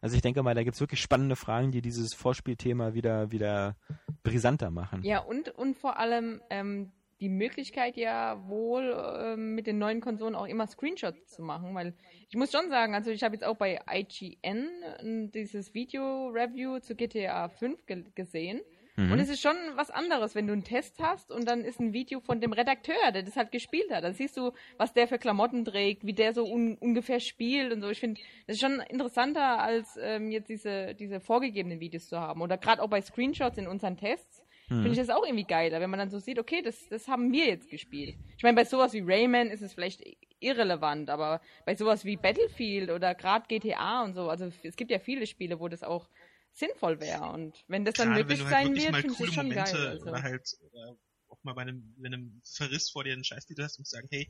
[0.00, 3.76] Also ich denke mal, da gibt es wirklich spannende Fragen, die dieses Vorspielthema wieder, wieder
[4.22, 5.02] brisanter machen.
[5.02, 10.34] Ja, und, und vor allem ähm, die Möglichkeit ja wohl ähm, mit den neuen Konsolen
[10.34, 11.94] auch immer Screenshots zu machen, weil
[12.28, 16.94] ich muss schon sagen, also ich habe jetzt auch bei IGN äh, dieses Video-Review zu
[16.94, 18.60] GTA 5 ge gesehen
[19.00, 19.12] Mhm.
[19.12, 21.92] Und es ist schon was anderes, wenn du einen Test hast und dann ist ein
[21.92, 24.04] Video von dem Redakteur, der das halt gespielt hat.
[24.04, 27.80] Dann siehst du, was der für Klamotten trägt, wie der so un ungefähr spielt und
[27.80, 27.88] so.
[27.88, 32.42] Ich finde, das ist schon interessanter, als ähm, jetzt diese, diese vorgegebenen Videos zu haben.
[32.42, 34.44] Oder gerade auch bei Screenshots in unseren Tests.
[34.68, 37.32] Finde ich das auch irgendwie geiler, wenn man dann so sieht, okay, das, das haben
[37.32, 38.14] wir jetzt gespielt.
[38.36, 40.00] Ich meine, bei sowas wie Rayman ist es vielleicht
[40.38, 45.00] irrelevant, aber bei sowas wie Battlefield oder gerade GTA und so, also es gibt ja
[45.00, 46.08] viele Spiele, wo das auch
[46.52, 47.30] sinnvoll wäre.
[47.30, 49.86] Und wenn das dann Gerade möglich du halt sein wird, finde ich schon Momente geil.
[49.88, 50.06] Also.
[50.06, 50.96] oder halt oder
[51.28, 54.28] auch mal bei einem, wenn einem Verriss vor dir einen Scheißtitel hast und sagen, hey,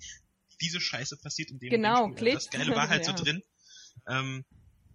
[0.60, 2.28] diese Scheiße passiert in dem, Genau, dem Spiel.
[2.28, 2.50] Und Das.
[2.50, 3.16] Geile war halt Ja.
[3.16, 3.42] so drin,
[4.08, 4.44] ähm,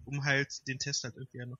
[0.04, 1.58] um halt den Test halt irgendwie ja noch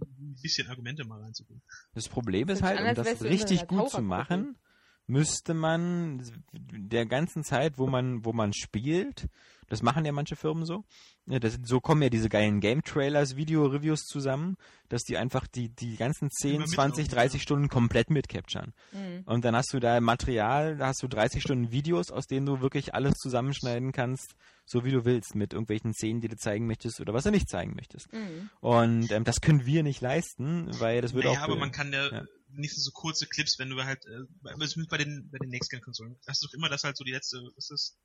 [0.00, 1.62] ein bisschen Argumente mal reinzubringen.
[1.94, 4.58] Das Problem ist halt, um das du richtig gut zu machen,
[5.06, 9.28] müsste man der ganzen Zeit, wo man, wo man spielt,
[9.68, 10.84] das machen ja manche Firmen so,
[11.26, 14.56] ja, das, so kommen ja diese geilen Game-Trailers, Video-Reviews zusammen,
[14.88, 18.74] dass die einfach die, die ganzen 10, Immer 20, mitlaufen, 30 Stunden komplett mitcapturen.
[18.92, 19.22] Mhm.
[19.24, 22.60] Und dann hast du da Material, da hast du 30 Stunden Videos, aus denen du
[22.60, 24.36] wirklich alles zusammenschneiden kannst,
[24.66, 27.48] so wie du willst, mit irgendwelchen Szenen, die du zeigen möchtest oder was du nicht
[27.48, 28.12] zeigen möchtest.
[28.12, 28.50] Mhm.
[28.60, 31.44] Und ähm, das können wir nicht leisten, weil das würde naja, auch...
[31.44, 32.24] aber man kann ja, ja.
[32.50, 36.42] nicht so kurze Clips, wenn du halt, äh, bei, bei den, bei den Next-Gen-Konsolen, hast
[36.42, 37.96] du doch immer das halt so die letzte, was ist das,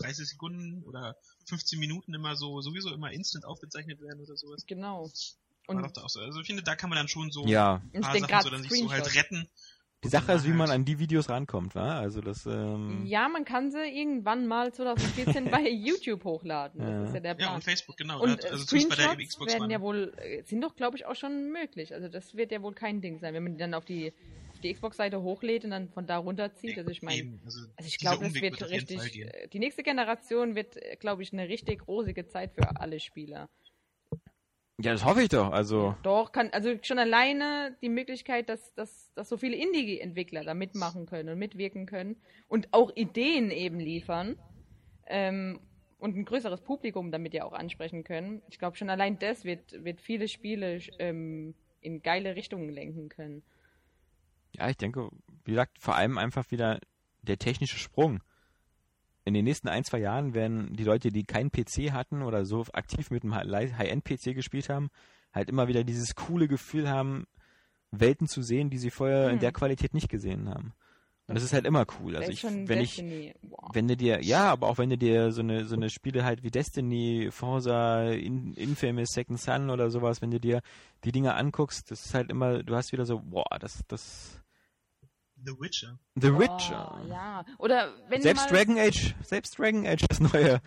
[0.00, 4.64] 30 Sekunden oder 15 Minuten immer so, sowieso immer instant aufgezeichnet werden oder sowas.
[4.66, 5.10] Genau.
[5.66, 6.20] Und doch da auch so.
[6.20, 8.62] Also ich finde, da kann man dann schon so ja, ein paar Sachen so dann
[8.62, 9.16] sich so halt Screenshots.
[9.16, 9.48] retten.
[10.02, 11.98] Die Sache ist, wie man halt- an die Videos rankommt, wa?
[12.00, 16.80] Also das, ähm, ja, man kann sie irgendwann mal 2014 bei YouTube hochladen.
[16.80, 17.00] Ja.
[17.00, 17.54] Das ist ja der Ja, Plan.
[17.56, 18.22] und Facebook, genau.
[18.22, 21.04] Und also zumindest bei der Screenshots Xbox werden ja wohl, äh, sind doch glaube ich
[21.04, 21.92] auch schon möglich.
[21.92, 24.14] Also das wird ja wohl kein Ding sein, wenn man die dann auf die,
[24.62, 26.78] die Xbox-Seite hochlädt und dann von da runterzieht.
[26.78, 30.54] Also ich meine, also, also ich glaube, das wird Fall richtig, äh, die nächste Generation
[30.54, 33.48] wird, glaube ich, eine richtig rosige Zeit für alle Spieler.
[34.78, 35.52] ja, das hoffe ich doch.
[35.52, 40.54] Also, Doch, kann, also schon alleine die Möglichkeit, dass, dass, dass so viele Indie-Entwickler da
[40.54, 42.16] mitmachen können und mitwirken können
[42.48, 44.36] und auch Ideen eben liefern
[45.06, 45.60] ähm,
[45.98, 48.42] und ein größeres Publikum damit ja auch ansprechen können.
[48.48, 53.42] Ich glaube, schon allein das wird, wird viele Spiele ähm, in geile Richtungen lenken können.
[54.52, 55.08] Ja, ich denke,
[55.44, 56.80] wie gesagt, vor allem einfach wieder
[57.22, 58.22] der technische Sprung.
[59.24, 62.64] In den nächsten ein, zwei Jahren werden die Leute, die keinen PC hatten oder so
[62.72, 64.90] aktiv mit einem High-End-PC gespielt haben,
[65.32, 67.26] halt immer wieder dieses coole Gefühl haben,
[67.90, 69.40] Welten zu sehen, die sie vorher in Hm.
[69.40, 70.72] der Qualität nicht gesehen haben.
[71.26, 72.16] Und das ist halt immer cool.
[72.16, 72.98] Also ich, wenn ich.
[73.42, 73.70] Wow.
[73.72, 76.42] wenn du dir, ja, aber auch wenn du dir so eine, so eine Spiele halt
[76.42, 80.60] wie Destiny, Forza, In, Infamous, Second Son oder sowas, wenn du dir
[81.04, 84.39] die Dinge anguckst, das ist halt immer, du hast wieder so, boah, das, das,
[85.44, 85.98] The Witcher.
[86.16, 87.00] The Witcher.
[87.02, 87.44] Oh, ja.
[87.58, 90.60] Oder wenn Selbst Dragon Age, selbst Dragon Age, das neue.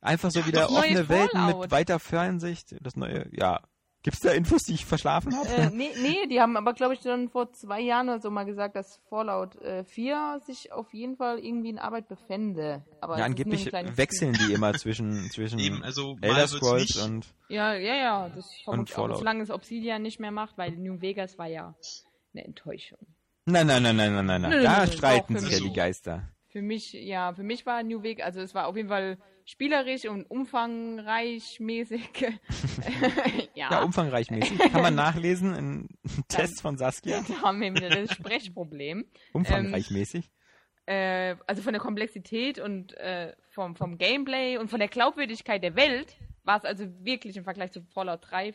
[0.00, 2.76] Einfach so wieder offene Welten mit weiter Fernsicht.
[2.80, 3.60] Das neue, ja.
[4.06, 5.48] Gibt's da Infos, die ich verschlafen habe?
[5.48, 8.44] Äh, nee, nee, die haben aber, glaube ich, schon vor zwei Jahren oder so mal
[8.44, 12.84] gesagt, dass Fallout äh, 4 sich auf jeden Fall irgendwie in Arbeit befände.
[13.00, 17.26] Aber ja, angeblich wechseln die immer zwischen, zwischen Eben, also Elder Scrolls und.
[17.48, 18.28] Ja, ja, ja.
[18.28, 19.18] Das ich auch, Fallout.
[19.18, 21.74] solange es Obsidian nicht mehr macht, weil New Vegas war ja
[22.32, 23.00] eine Enttäuschung.
[23.48, 24.62] Nein, nein, nein, nein, nein, nein, nein.
[24.62, 26.28] Da streiten sich ja die Geister.
[26.48, 30.04] Für mich, ja, für mich war New Vegas, also es war auf jeden Fall spielerisch
[30.06, 32.00] und umfangreich mäßig.
[33.54, 34.58] ja, Ja, umfangreich mäßig.
[34.72, 35.88] Kann man nachlesen in
[36.28, 37.24] Tests von Saskia.
[37.28, 39.04] da haben wir wieder das Sprechproblem.
[39.32, 40.28] Umfangreich mäßig.
[40.86, 45.76] äh, also von der Komplexität und äh, vom, vom Gameplay und von der Glaubwürdigkeit der
[45.76, 48.54] Welt war es also wirklich im Vergleich zu Fallout 3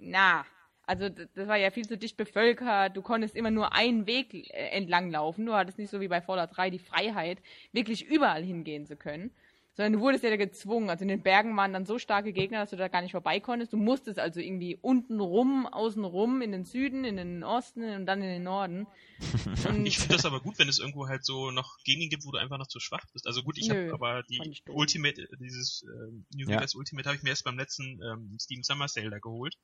[0.00, 0.44] na.
[0.86, 4.68] Also das war ja viel zu dicht bevölkert, du konntest immer nur einen Weg äh,
[4.70, 7.38] entlang laufen, du hattest nicht so wie bei Fallout 3 die Freiheit,
[7.72, 9.30] wirklich überall hingehen zu können,
[9.76, 10.90] sondern du wurdest ja da gezwungen.
[10.90, 13.40] Also in den Bergen waren dann so starke Gegner, dass du da gar nicht vorbei
[13.40, 13.72] konntest.
[13.72, 18.06] Du musstest also irgendwie unten rum, außen rum, in den Süden, in den Osten und
[18.06, 18.86] dann in den Norden.
[19.68, 22.32] Und Ich finde das aber gut, wenn es irgendwo halt so noch Gegenden gibt, wo
[22.32, 23.26] du einfach noch zu schwach bist.
[23.26, 24.62] Also gut, ich habe aber die.
[24.68, 26.56] Ultimate, dieses ähm, New Ja.
[26.56, 29.56] Vegas Ultimate habe ich mir erst beim letzten ähm, Steam Summer Sale da geholt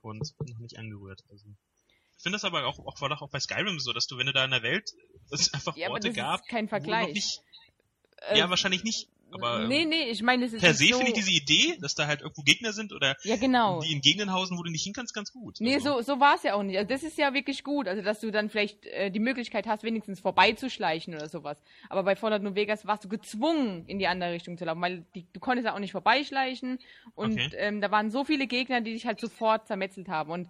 [0.00, 1.22] und noch nicht angerührt.
[1.30, 1.46] Also
[2.16, 4.26] ich finde das aber auch, auch, war doch auch bei Skyrim so, dass du, wenn
[4.26, 4.92] du da in der Welt
[5.30, 7.14] es einfach ja, aber Orte das gab, ist kein wo du noch Vergleich.
[7.14, 7.42] nicht,
[8.22, 10.96] Äh, ja wahrscheinlich nicht, aber nee, ähm, nee, ich meine, es ist per se so,
[10.98, 13.80] finde ich diese Idee, dass da halt irgendwo Gegner sind oder Ja, genau.
[13.80, 15.56] die in Gegenden hausen, wo du nicht hin kannst, ganz gut.
[15.60, 16.76] Nee, Also, so, so war es ja auch nicht.
[16.78, 19.82] Also das ist ja wirklich gut, also dass du dann vielleicht äh, die Möglichkeit hast,
[19.82, 21.62] wenigstens vorbeizuschleichen oder sowas.
[21.88, 25.04] Aber bei Fallout New Vegas warst du gezwungen, in die andere Richtung zu laufen, weil
[25.14, 26.78] die, du konntest ja auch nicht vorbeischleichen
[27.14, 27.50] und Okay.
[27.56, 30.48] ähm, da waren so viele Gegner, die dich halt sofort zermetzelt haben und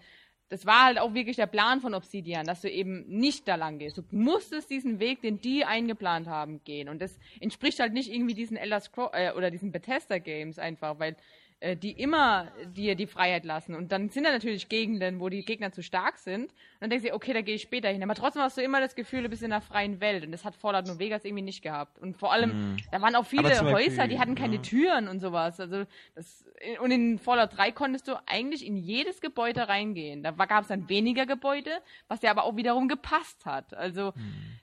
[0.49, 3.79] das war halt auch wirklich der Plan von Obsidian, dass du eben nicht da lang
[3.79, 3.99] gehst.
[3.99, 6.89] Du musstest diesen Weg, den die eingeplant haben, gehen.
[6.89, 10.99] Und das entspricht halt nicht irgendwie diesen Elder Scroll äh, oder diesen Bethesda Games einfach,
[10.99, 11.17] weil
[11.61, 13.75] äh, die immer dir die Freiheit lassen.
[13.75, 16.45] Und dann sind da natürlich Gegenden, wo die Gegner zu stark sind.
[16.45, 18.03] Und dann denkst du, okay, da gehe ich später hin.
[18.03, 20.25] Aber trotzdem hast du immer das Gefühl, du bist in einer freien Welt.
[20.25, 21.99] Und das hat Fallout New Vegas irgendwie nicht gehabt.
[21.99, 22.77] Und vor allem, Mhm.
[22.93, 24.63] da waren auch viele zum Häuser, Beispiel, die hatten keine ja.
[24.63, 25.59] Türen und sowas.
[25.59, 25.85] Also
[26.15, 26.45] das,
[26.81, 30.23] und in Fallout 3 konntest du eigentlich in jedes Gebäude reingehen.
[30.23, 31.71] Da gab es dann weniger Gebäude,
[32.09, 33.75] was ja aber auch wiederum gepasst hat.
[33.75, 34.13] Also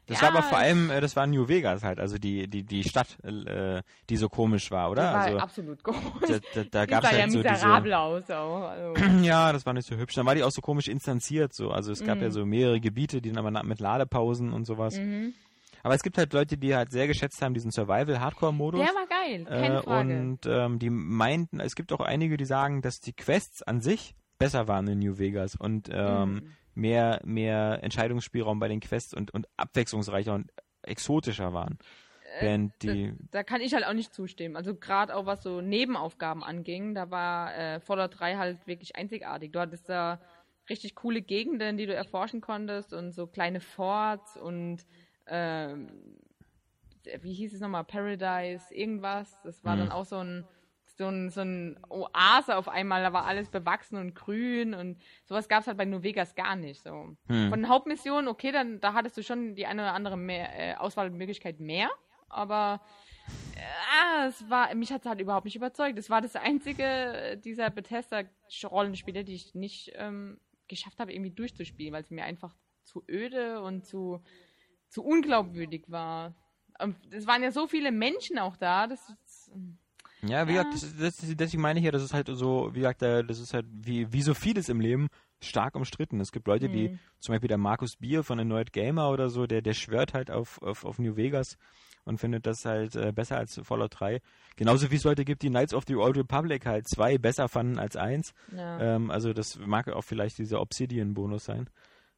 [0.07, 2.63] Das ja, war aber vor allem, äh, das war New Vegas halt, also die, die,
[2.63, 5.01] die Stadt, äh, die so komisch war, oder?
[5.03, 6.03] das war also, absolut komisch.
[6.27, 8.61] da, da, da Die gab es sah ja halt so miserabel diese, aus auch.
[8.69, 8.93] Also.
[9.23, 10.15] ja, das war nicht so hübsch.
[10.15, 11.69] Dann war die auch so komisch instanziert, so.
[11.71, 12.23] Also es gab Mhm.
[12.23, 14.97] ja so mehrere Gebiete, die dann aber mit Ladepausen und sowas.
[14.99, 15.33] Mhm.
[15.83, 18.79] Aber es gibt halt Leute, die halt sehr geschätzt haben, diesen Survival-Hardcore-Modus.
[18.81, 20.19] Der war geil, keine Äh, Frage.
[20.19, 24.15] und ähm, die meinten, es gibt auch einige, die sagen, dass die Quests an sich
[24.39, 26.41] besser waren in New Vegas und ähm, Mhm.
[26.73, 31.77] mehr, mehr Entscheidungsspielraum bei den Quests und, und abwechslungsreicher und exotischer waren.
[32.39, 33.13] Während die.
[33.31, 34.55] Da kann ich halt auch nicht zustimmen.
[34.55, 39.51] Also gerade auch was so Nebenaufgaben anging, da war äh, Fallout 3 halt wirklich einzigartig.
[39.51, 40.19] Du hattest da
[40.69, 44.85] richtig coole Gegenden, die du erforschen konntest und so kleine Forts und
[45.27, 45.87] ähm,
[47.21, 49.39] wie hieß es nochmal, Paradise, irgendwas.
[49.43, 49.79] Das war Mhm.
[49.79, 50.47] dann auch so ein
[50.97, 55.49] so ein, so ein Oase auf einmal, da war alles bewachsen und grün und sowas
[55.49, 56.81] gab es halt bei New Vegas gar nicht.
[56.81, 57.17] So.
[57.27, 57.49] Hm.
[57.49, 60.75] Von den Hauptmissionen, okay, dann da hattest du schon die eine oder andere mehr, äh,
[60.75, 61.89] Auswahlmöglichkeit mehr,
[62.29, 62.81] aber
[63.55, 65.97] äh, es war, mich hat es halt überhaupt nicht überzeugt.
[65.97, 72.01] Es war das einzige dieser Bethesda-Rollenspiele, die ich nicht ähm, geschafft habe, irgendwie durchzuspielen, weil
[72.03, 74.21] es mir einfach zu öde und zu,
[74.89, 76.35] zu unglaubwürdig war.
[76.79, 79.51] Und es waren ja so viele Menschen auch da, das ist,
[80.27, 83.01] Ja, wie gesagt, das, das, deswegen meine ich ja, das ist halt so, wie gesagt,
[83.01, 85.07] äh, das ist halt wie, wie so vieles im Leben
[85.41, 86.19] stark umstritten.
[86.19, 86.99] Es gibt Leute, die, Mhm.
[87.19, 90.61] zum Beispiel der Markus Bier von Annoyed Gamer oder so, der, der schwört halt auf,
[90.61, 91.57] auf, auf New Vegas
[92.05, 94.21] und findet das halt äh, besser als Fallout 3.
[94.55, 97.77] Genauso wie es Leute gibt, die Knights of the Old Republic halt 2 besser fanden
[97.79, 98.33] als 1.
[98.55, 98.79] ja.
[98.95, 101.69] Ähm, also das mag auch vielleicht dieser Obsidian-Bonus sein.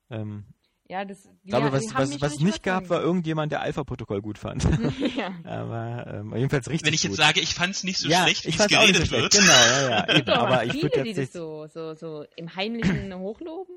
[0.10, 0.46] Ähm,
[0.90, 3.62] ja, das, ich glaube, ja, was, die was, was es nicht gab, war irgendjemand, der
[3.62, 4.64] Alpha-Protokoll gut fand.
[5.18, 5.34] ja.
[5.44, 7.20] Aber ähm, jedenfalls richtig Wenn ich jetzt gut.
[7.20, 9.18] sage, ich fand's nicht so ja, schlecht, wie ich es fand's auch nicht geredet so
[9.18, 9.34] wird.
[9.34, 9.48] schlecht.
[9.48, 10.18] Genau, ja, ja.
[10.18, 10.30] Eben.
[10.30, 11.34] Aber ich viele, würde die jetzt das nicht.
[11.34, 13.76] so, so, so im Heimlichen hochloben.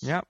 [0.00, 0.22] Ja.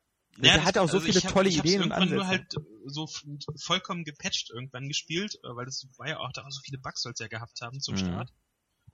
[0.47, 2.15] Ja, der hatte auch so also viele ich hab, tolle ich hab's Ideen und irgendwann
[2.17, 2.57] nur Ansätze.
[2.57, 3.25] halt so f-
[3.63, 7.03] vollkommen gepatcht irgendwann gespielt, äh, weil das war ja auch, da auch so viele Bugs
[7.03, 7.99] soll's ja gehabt haben zum Mhm.
[7.99, 8.31] Start.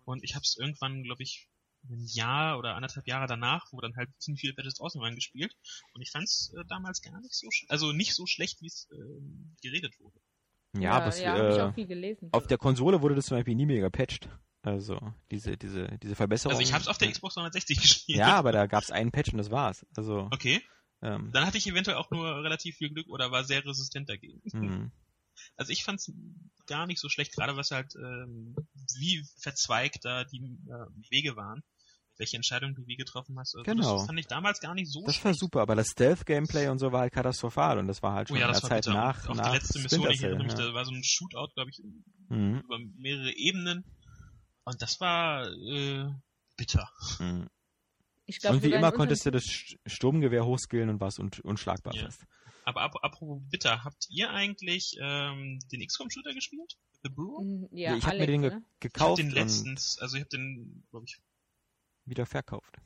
[0.04, 1.48] Und ich hab's irgendwann, glaube ich,
[1.88, 5.54] ein Jahr oder anderthalb Jahre danach, wo dann halt ziemlich viele Patches draußen waren, gespielt.
[5.94, 8.88] Und ich fand's äh, damals gar nicht so, sch- also nicht so schlecht, wie es
[8.92, 10.18] ähm, geredet wurde.
[10.78, 12.28] Ja, aber es, ja, hab ich äh, auch viel gelesen.
[12.32, 14.28] auf der Konsole wurde das zum Beispiel nie mehr gepatcht.
[14.62, 14.98] Also
[15.30, 16.58] diese, diese, diese Verbesserung.
[16.58, 18.18] Also ich hab's auf der Xbox 360 gespielt.
[18.18, 19.86] Ja, aber da gab's einen Patch und das war's.
[19.96, 20.60] Also Okay,
[21.02, 24.40] ähm, dann hatte ich eventuell auch nur relativ viel Glück oder war sehr resistent dagegen.
[24.50, 24.92] hm.
[25.58, 26.10] Also ich fand's
[26.66, 28.56] gar nicht so schlecht, gerade was halt ähm,
[28.98, 31.62] wie verzweigt da die äh, Wege waren,
[32.16, 33.54] welche Entscheidungen du wie getroffen hast.
[33.54, 33.98] Also Genau.
[33.98, 35.40] Das fand ich damals gar nicht so das war schlecht.
[35.40, 38.40] super, aber das Stealth-Gameplay und so war halt katastrophal und das war halt Oh schon
[38.40, 38.96] ja, in der war Zeit bitter.
[38.96, 41.52] nach, auch nach die letzte Mission, ich erinnere mich, Cell, da war so ein Shootout,
[41.54, 42.36] glaube ich, ja.
[42.36, 42.60] mhm.
[42.60, 43.84] über mehrere Ebenen.
[44.64, 46.06] Und das war äh,
[46.56, 46.88] bitter.
[47.20, 47.46] Mhm.
[48.26, 51.94] Ich glaub, Und wie immer konntest du das St- Sturmgewehr hochskillen und warst un unschlagbar
[51.94, 52.04] Ja.
[52.06, 52.22] fast.
[52.64, 56.76] Aber ap apropos bitter, habt ihr eigentlich ähm, den XCOM-Shooter gespielt?
[57.04, 57.42] The Brewer?
[57.44, 58.56] Mm, Ja, ich habe mir den ge ne?
[58.56, 61.18] Ich hab gekauft den und letztens, also ich hab den, glaube ich,
[62.04, 62.76] wieder verkauft.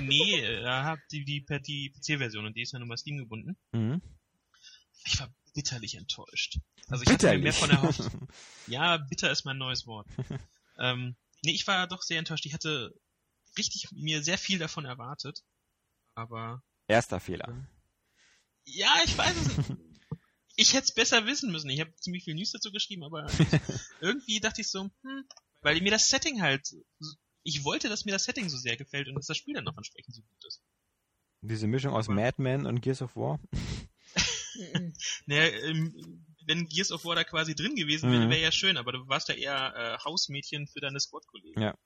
[0.00, 3.56] nee, äh, hab die, die, die PC-Version und die ist ja nur bei Steam gebunden.
[3.72, 4.02] Mhm.
[5.04, 6.58] Ich war bitterlich enttäuscht.
[6.88, 7.56] Also ich hatte mir mehr Bitterlich.
[7.56, 8.10] von erhofft.
[8.66, 10.08] Ja, bitter ist mein neues Wort.
[10.78, 12.44] ähm, nee, ich war doch sehr enttäuscht.
[12.46, 12.92] Ich hatte
[13.58, 15.44] richtig mir sehr viel davon erwartet.
[16.14, 17.66] Aber Erster Fehler.
[18.64, 19.70] ja, ich weiß es nicht.
[20.60, 21.70] Ich hätte es besser wissen müssen.
[21.70, 23.28] Ich habe ziemlich viel News dazu geschrieben, aber
[24.00, 25.24] irgendwie dachte ich so, hm,
[25.60, 26.74] weil mir das Setting halt,
[27.44, 29.76] ich wollte, dass mir das Setting so sehr gefällt und dass das Spiel dann noch
[29.76, 30.60] entsprechend so gut ist.
[31.42, 33.38] Diese Mischung aus Aber- Mad Men und Gears of War.
[35.26, 38.30] Naja, ähm, wenn Gears of War da quasi drin gewesen wäre, Mhm.
[38.30, 41.60] wäre ja schön, aber du warst ja eher äh, Hausmädchen für deine Squad-Kollegen.
[41.60, 41.76] Ja.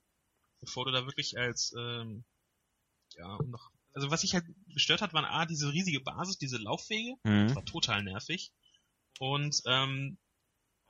[0.63, 2.25] Bevor du da wirklich als, ähm,
[3.17, 6.57] ja, und noch, also was mich halt gestört hat, waren A, diese riesige Basis, diese
[6.57, 7.55] Laufwege, das Mhm.
[7.55, 8.53] war total nervig.
[9.19, 10.17] Und, ähm,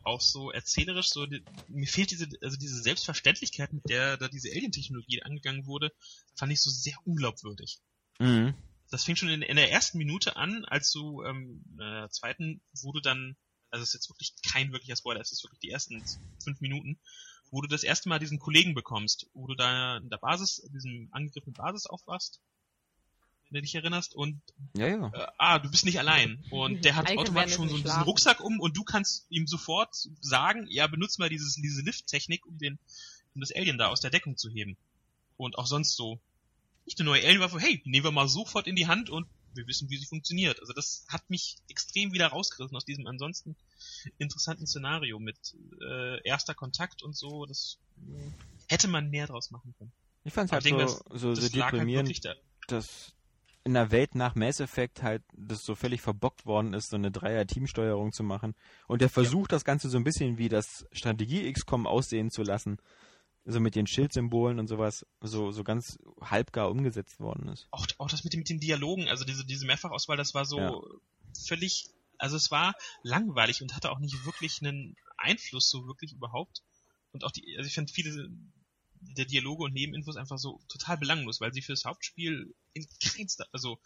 [0.04, 4.50] auch so erzählerisch, so, die, mir fehlt diese, also diese Selbstverständlichkeit, mit der da diese
[4.50, 5.92] Alien-Technologie angegangen wurde,
[6.36, 7.80] fand ich so sehr unglaubwürdig
[8.18, 8.54] Mhm.
[8.92, 12.60] das fing schon in, in der ersten Minute an, als du ähm, in der zweiten,
[12.82, 13.36] wo du dann,
[13.70, 16.04] also es ist jetzt wirklich kein wirklicher Spoiler, es ist wirklich die ersten
[16.44, 17.00] fünf Minuten,
[17.52, 20.72] wo du das erste Mal diesen Kollegen bekommst, wo du da in der Basis, in
[20.72, 22.40] diesem angegriffenen Basis aufwachst,
[23.50, 24.40] wenn du dich erinnerst, und
[24.74, 25.12] Ja, ja.
[25.12, 26.42] äh, ah, du bist nicht allein.
[26.50, 28.04] Und der hat automatisch schon so diesen schlafen.
[28.04, 32.56] Rucksack um und du kannst ihm sofort sagen, ja, benutzt mal dieses, diese Lift-Technik, um
[32.56, 32.78] den,
[33.34, 34.78] um das Alien da aus der Deckung zu heben.
[35.36, 36.18] Und auch sonst so,
[36.86, 39.90] nicht eine neue Alien-Waffe, hey, nehmen wir mal sofort in die Hand und wir wissen,
[39.90, 40.58] wie sie funktioniert.
[40.60, 43.56] Also das hat mich extrem wieder rausgerissen aus diesem ansonsten
[44.18, 45.36] interessanten Szenario mit
[45.80, 47.46] äh, erster Kontakt und so.
[47.46, 48.30] Das äh,
[48.68, 49.92] hätte man mehr draus machen können.
[50.24, 52.34] Ich fand es halt so, das- so, so Das lag halt deprimierend, da.
[52.68, 53.12] dass
[53.64, 57.12] in der Welt nach Mass Effect halt das so völlig verbockt worden ist, so eine
[57.12, 58.54] Dreier-Teamsteuerung zu machen.
[58.88, 62.78] Und der versucht das Ganze so ein bisschen wie das Strategie-XCOM aussehen zu lassen.
[63.44, 67.66] So mit den Schildsymbolen und sowas, so, so ganz halbgar umgesetzt worden ist.
[67.72, 70.58] Auch, auch das mit, den- mit den Dialogen, also diese, diese Mehrfachauswahl, das war so
[70.60, 70.80] Ja.
[71.46, 71.90] völlig,
[72.22, 76.62] also es war langweilig und hatte auch nicht wirklich einen Einfluss so wirklich überhaupt.
[77.10, 78.30] Und auch die, also ich fand viele
[79.00, 83.48] der Dialoge und Nebeninfos einfach so total belanglos, weil sie für das Hauptspiel in keinster,
[83.50, 83.80] also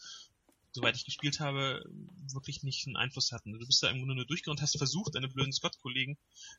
[0.71, 1.83] soweit ich gespielt habe,
[2.31, 3.59] wirklich nicht einen Einfluss hatten.
[3.59, 6.19] Du bist da im Grunde nur durchgerannt, hast versucht, deine blöden Scott-Kollegen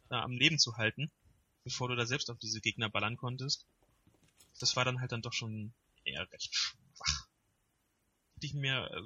[0.09, 1.11] da am Leben zu halten,
[1.63, 3.67] bevor du da selbst auf diese Gegner ballern konntest.
[4.59, 5.73] Das war dann halt dann doch schon
[6.05, 7.28] eher recht schwach.
[8.34, 9.01] Hätte ich mir, äh,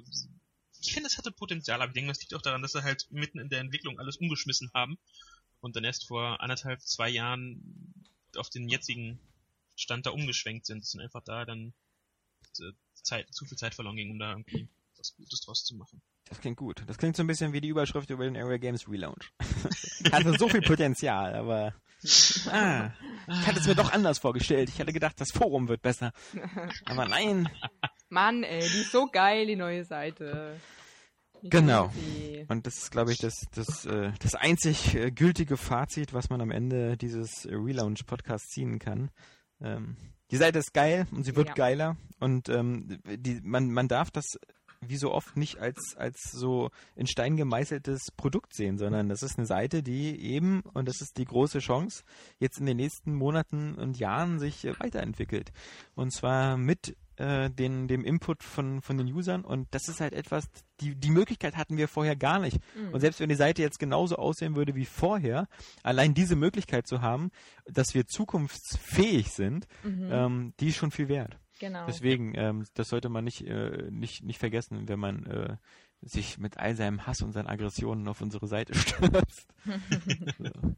[0.82, 3.06] ich finde, es hatte Potenzial, aber ich denke, das liegt auch daran, dass sie halt
[3.10, 4.98] mitten in der Entwicklung alles umgeschmissen haben
[5.60, 7.94] und dann erst vor anderthalb, zwei Jahren
[8.36, 9.20] auf den jetzigen
[9.76, 11.72] Stand da umgeschwenkt sind und einfach da dann
[12.60, 16.02] äh, Zeit, zu viel Zeit verloren ging, um da irgendwie was Gutes draus zu machen.
[16.26, 16.82] Das klingt gut.
[16.86, 19.32] Das klingt so ein bisschen wie die Überschrift über den Area Games Relaunch.
[20.12, 21.74] Hatte so viel Potenzial, aber
[22.50, 22.90] ah,
[23.28, 24.68] ich hatte es mir doch anders vorgestellt.
[24.68, 26.12] Ich hatte gedacht, das Forum wird besser.
[26.86, 27.48] Aber nein.
[28.12, 30.60] Mann, ey, die ist so geil, die neue Seite.
[31.40, 31.90] Ich Genau.
[32.48, 36.40] Und das ist, glaube ich, das, das, äh, das einzig äh, gültige Fazit, was man
[36.40, 39.10] am Ende dieses Relaunch-Podcasts ziehen kann.
[39.60, 39.96] Ähm,
[40.30, 41.54] die Seite ist geil und sie wird Ja.
[41.54, 41.96] geiler.
[42.20, 44.24] Und ähm, die, man, man darf das
[44.84, 49.38] wie so oft nicht als, als so in Stein gemeißeltes Produkt sehen, sondern das ist
[49.38, 52.02] eine Seite, die eben, und das ist die große Chance,
[52.40, 55.52] jetzt in den nächsten Monaten und Jahren sich äh, weiterentwickelt.
[55.94, 59.44] Und zwar mit äh, den, dem Input von, von den Usern.
[59.44, 60.44] Und das ist halt etwas,
[60.80, 62.58] die, die Möglichkeit hatten wir vorher gar nicht.
[62.76, 62.94] Mhm.
[62.94, 65.48] Und selbst wenn die Seite jetzt genauso aussehen würde wie vorher,
[65.82, 67.30] allein diese Möglichkeit zu haben,
[67.66, 70.08] dass wir zukunftsfähig sind, Mhm.
[70.10, 71.38] ähm, die ist schon viel wert.
[71.60, 71.86] genau.
[71.86, 75.56] Deswegen, ähm, das sollte man nicht, äh, nicht, nicht vergessen, wenn man äh,
[76.00, 79.46] sich mit all seinem Hass und seinen Aggressionen auf unsere Seite stürzt.
[80.38, 80.50] so.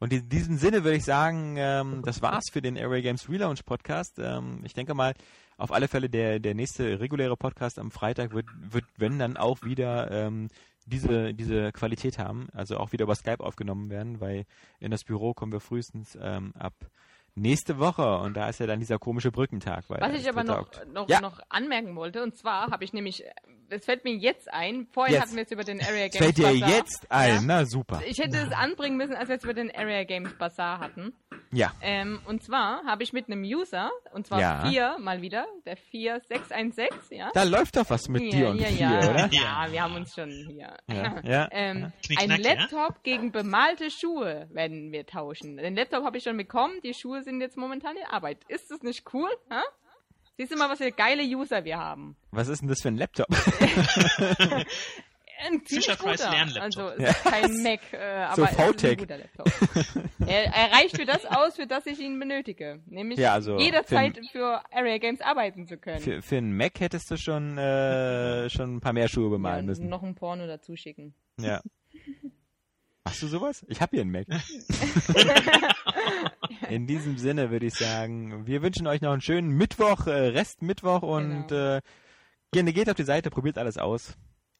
[0.00, 3.64] Und in diesem Sinne würde ich sagen, ähm, das war's für den Area Games Relaunch
[3.64, 4.20] Podcast.
[4.20, 5.12] Ähm, ich denke mal,
[5.58, 9.62] auf alle Fälle der, der nächste reguläre Podcast am Freitag wird, wird wenn dann auch
[9.62, 10.48] wieder ähm,
[10.86, 14.46] diese, diese Qualität haben, also auch wieder über Skype aufgenommen werden, weil
[14.80, 16.72] in das Büro kommen wir frühestens ähm, ab
[17.34, 19.84] nächste Woche und da ist ja dann dieser komische Brückentag.
[19.88, 21.20] Weil Was ich aber noch, noch, Ja.
[21.20, 23.24] noch anmerken wollte, und zwar habe ich nämlich,
[23.70, 25.22] es fällt mir jetzt ein, vorhin Jetzt.
[25.24, 26.76] hatten wir es über den Area Es Games fällt dir Bazaar.
[26.76, 27.40] jetzt ein, Ja.
[27.44, 28.02] na super.
[28.06, 31.12] Ich hätte es anbringen müssen, als wir es über den Area Games Bazaar hatten.
[31.50, 34.68] Ja, Ähm, und zwar habe ich mit einem User, und zwar Ja.
[34.68, 37.30] vier mal wieder, der 4616, ja?
[37.32, 39.28] da läuft doch was mit ja, dir und ja, vier, ja, oder?
[39.32, 40.76] Ja, wir haben uns schon hier.
[40.88, 41.48] Ja, ja.
[41.50, 42.30] Ähm, ein?
[42.42, 45.56] Laptop gegen bemalte Schuhe werden wir tauschen.
[45.56, 48.38] Den Laptop habe ich schon bekommen, die Schuhe sind jetzt momentan in Arbeit.
[48.48, 49.30] Ist das nicht cool?
[49.50, 49.60] Hä?
[50.38, 52.16] Siehst du mal, was für geile User wir haben?
[52.30, 53.26] Was ist denn das für ein Laptop?
[55.40, 56.30] Ein ziemlich guter.
[56.30, 56.62] Lernlaptop.
[56.62, 58.98] Also es ist kein Mac, äh, So aber es ist ein VTech.
[58.98, 59.48] guter Laptop.
[60.26, 62.80] er, er reicht für das aus, für das ich ihn benötige.
[62.86, 66.00] Nämlich Ja, also jederzeit für, Area Games arbeiten zu können.
[66.00, 69.60] Für, für einen Mac hättest du schon, äh, schon ein paar mehr Schuhe ja, bemalen
[69.60, 69.88] und müssen.
[69.88, 71.14] noch ein Porno dazu schicken.
[71.40, 71.60] Ja.
[73.08, 73.64] Machst du sowas?
[73.68, 74.26] Ich habe hier einen Mac.
[76.70, 80.62] In diesem Sinne würde ich sagen, wir wünschen euch noch einen schönen Mittwoch, äh, Rest
[80.62, 81.76] Mittwoch und Genau.
[81.76, 81.80] äh,
[82.52, 84.16] gerne geht auf die Seite, probiert alles aus.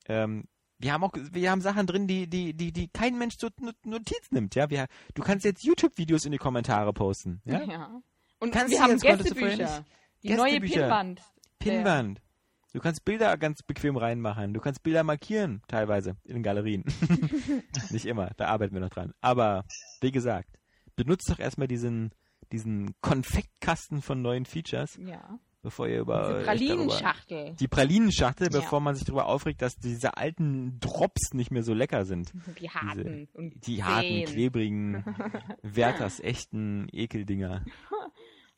[0.09, 0.45] Ähm,
[0.79, 3.85] wir haben auch, wir haben Sachen drin, die, die, die, die kein Mensch zur Not-
[3.85, 4.71] Notiz nimmt, ja.
[4.71, 7.63] Wir, du kannst jetzt YouTube-Videos in die Kommentare posten, ja.
[7.65, 8.01] Ja.
[8.39, 9.85] Und Kannst wir haben jetzt, Gästebücher.
[10.23, 10.37] Die Gästebücher.
[10.37, 11.23] neue Pinnwand.
[11.59, 12.21] Pinnwand.
[12.73, 14.53] Du kannst Bilder ganz bequem reinmachen.
[14.53, 16.85] Du kannst Bilder markieren, teilweise, in den Galerien.
[17.91, 19.13] Nicht immer, da arbeiten wir noch dran.
[19.21, 19.65] Aber,
[20.01, 20.51] wie gesagt,
[20.97, 22.13] benutzt doch erstmal diesen,
[22.53, 25.39] diesen Konfektkasten von neuen Features, Ja.
[25.63, 26.39] bevor ihr über...
[26.41, 27.39] Die Pralinenschachtel.
[27.45, 28.61] darüber- Die Pralinenschachtel, Ja.
[28.61, 32.33] bevor man sich darüber aufregt, dass diese alten Drops nicht mehr so lecker sind.
[32.61, 33.29] Die harten.
[33.33, 34.27] und Die harten, zähen.
[34.27, 35.05] klebrigen,
[35.63, 37.65] Werthers echten Ekeldinger.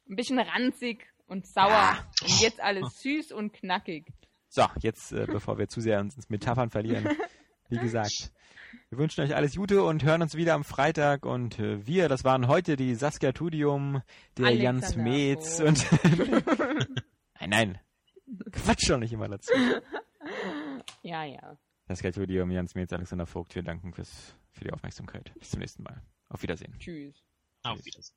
[0.08, 1.96] Ein bisschen ranzig und sauer.
[2.22, 4.06] Und jetzt alles süß und knackig.
[4.48, 7.08] So, jetzt, äh, bevor wir zu sehr uns ins Metaphern verlieren,
[7.68, 8.32] wie gesagt,
[8.88, 11.24] wir wünschen euch alles Gute und hören uns wieder am Freitag.
[11.24, 14.02] Und äh, wir, das waren heute die Saskia Tudium,
[14.36, 15.68] der Alexander Jans Metz Vogt.
[15.68, 15.86] und.
[17.40, 17.78] nein, nein.
[18.52, 19.52] Quatsch doch nicht immer dazu.
[21.02, 21.56] Ja, ja.
[21.86, 25.32] Saskia Tudium, Jans Metz, Alexander Vogt, wir danken fürs, für die Aufmerksamkeit.
[25.38, 26.02] Bis zum nächsten Mal.
[26.28, 26.74] Auf Wiedersehen.
[26.78, 27.24] Tschüss.
[27.62, 28.16] Auf Wiedersehen.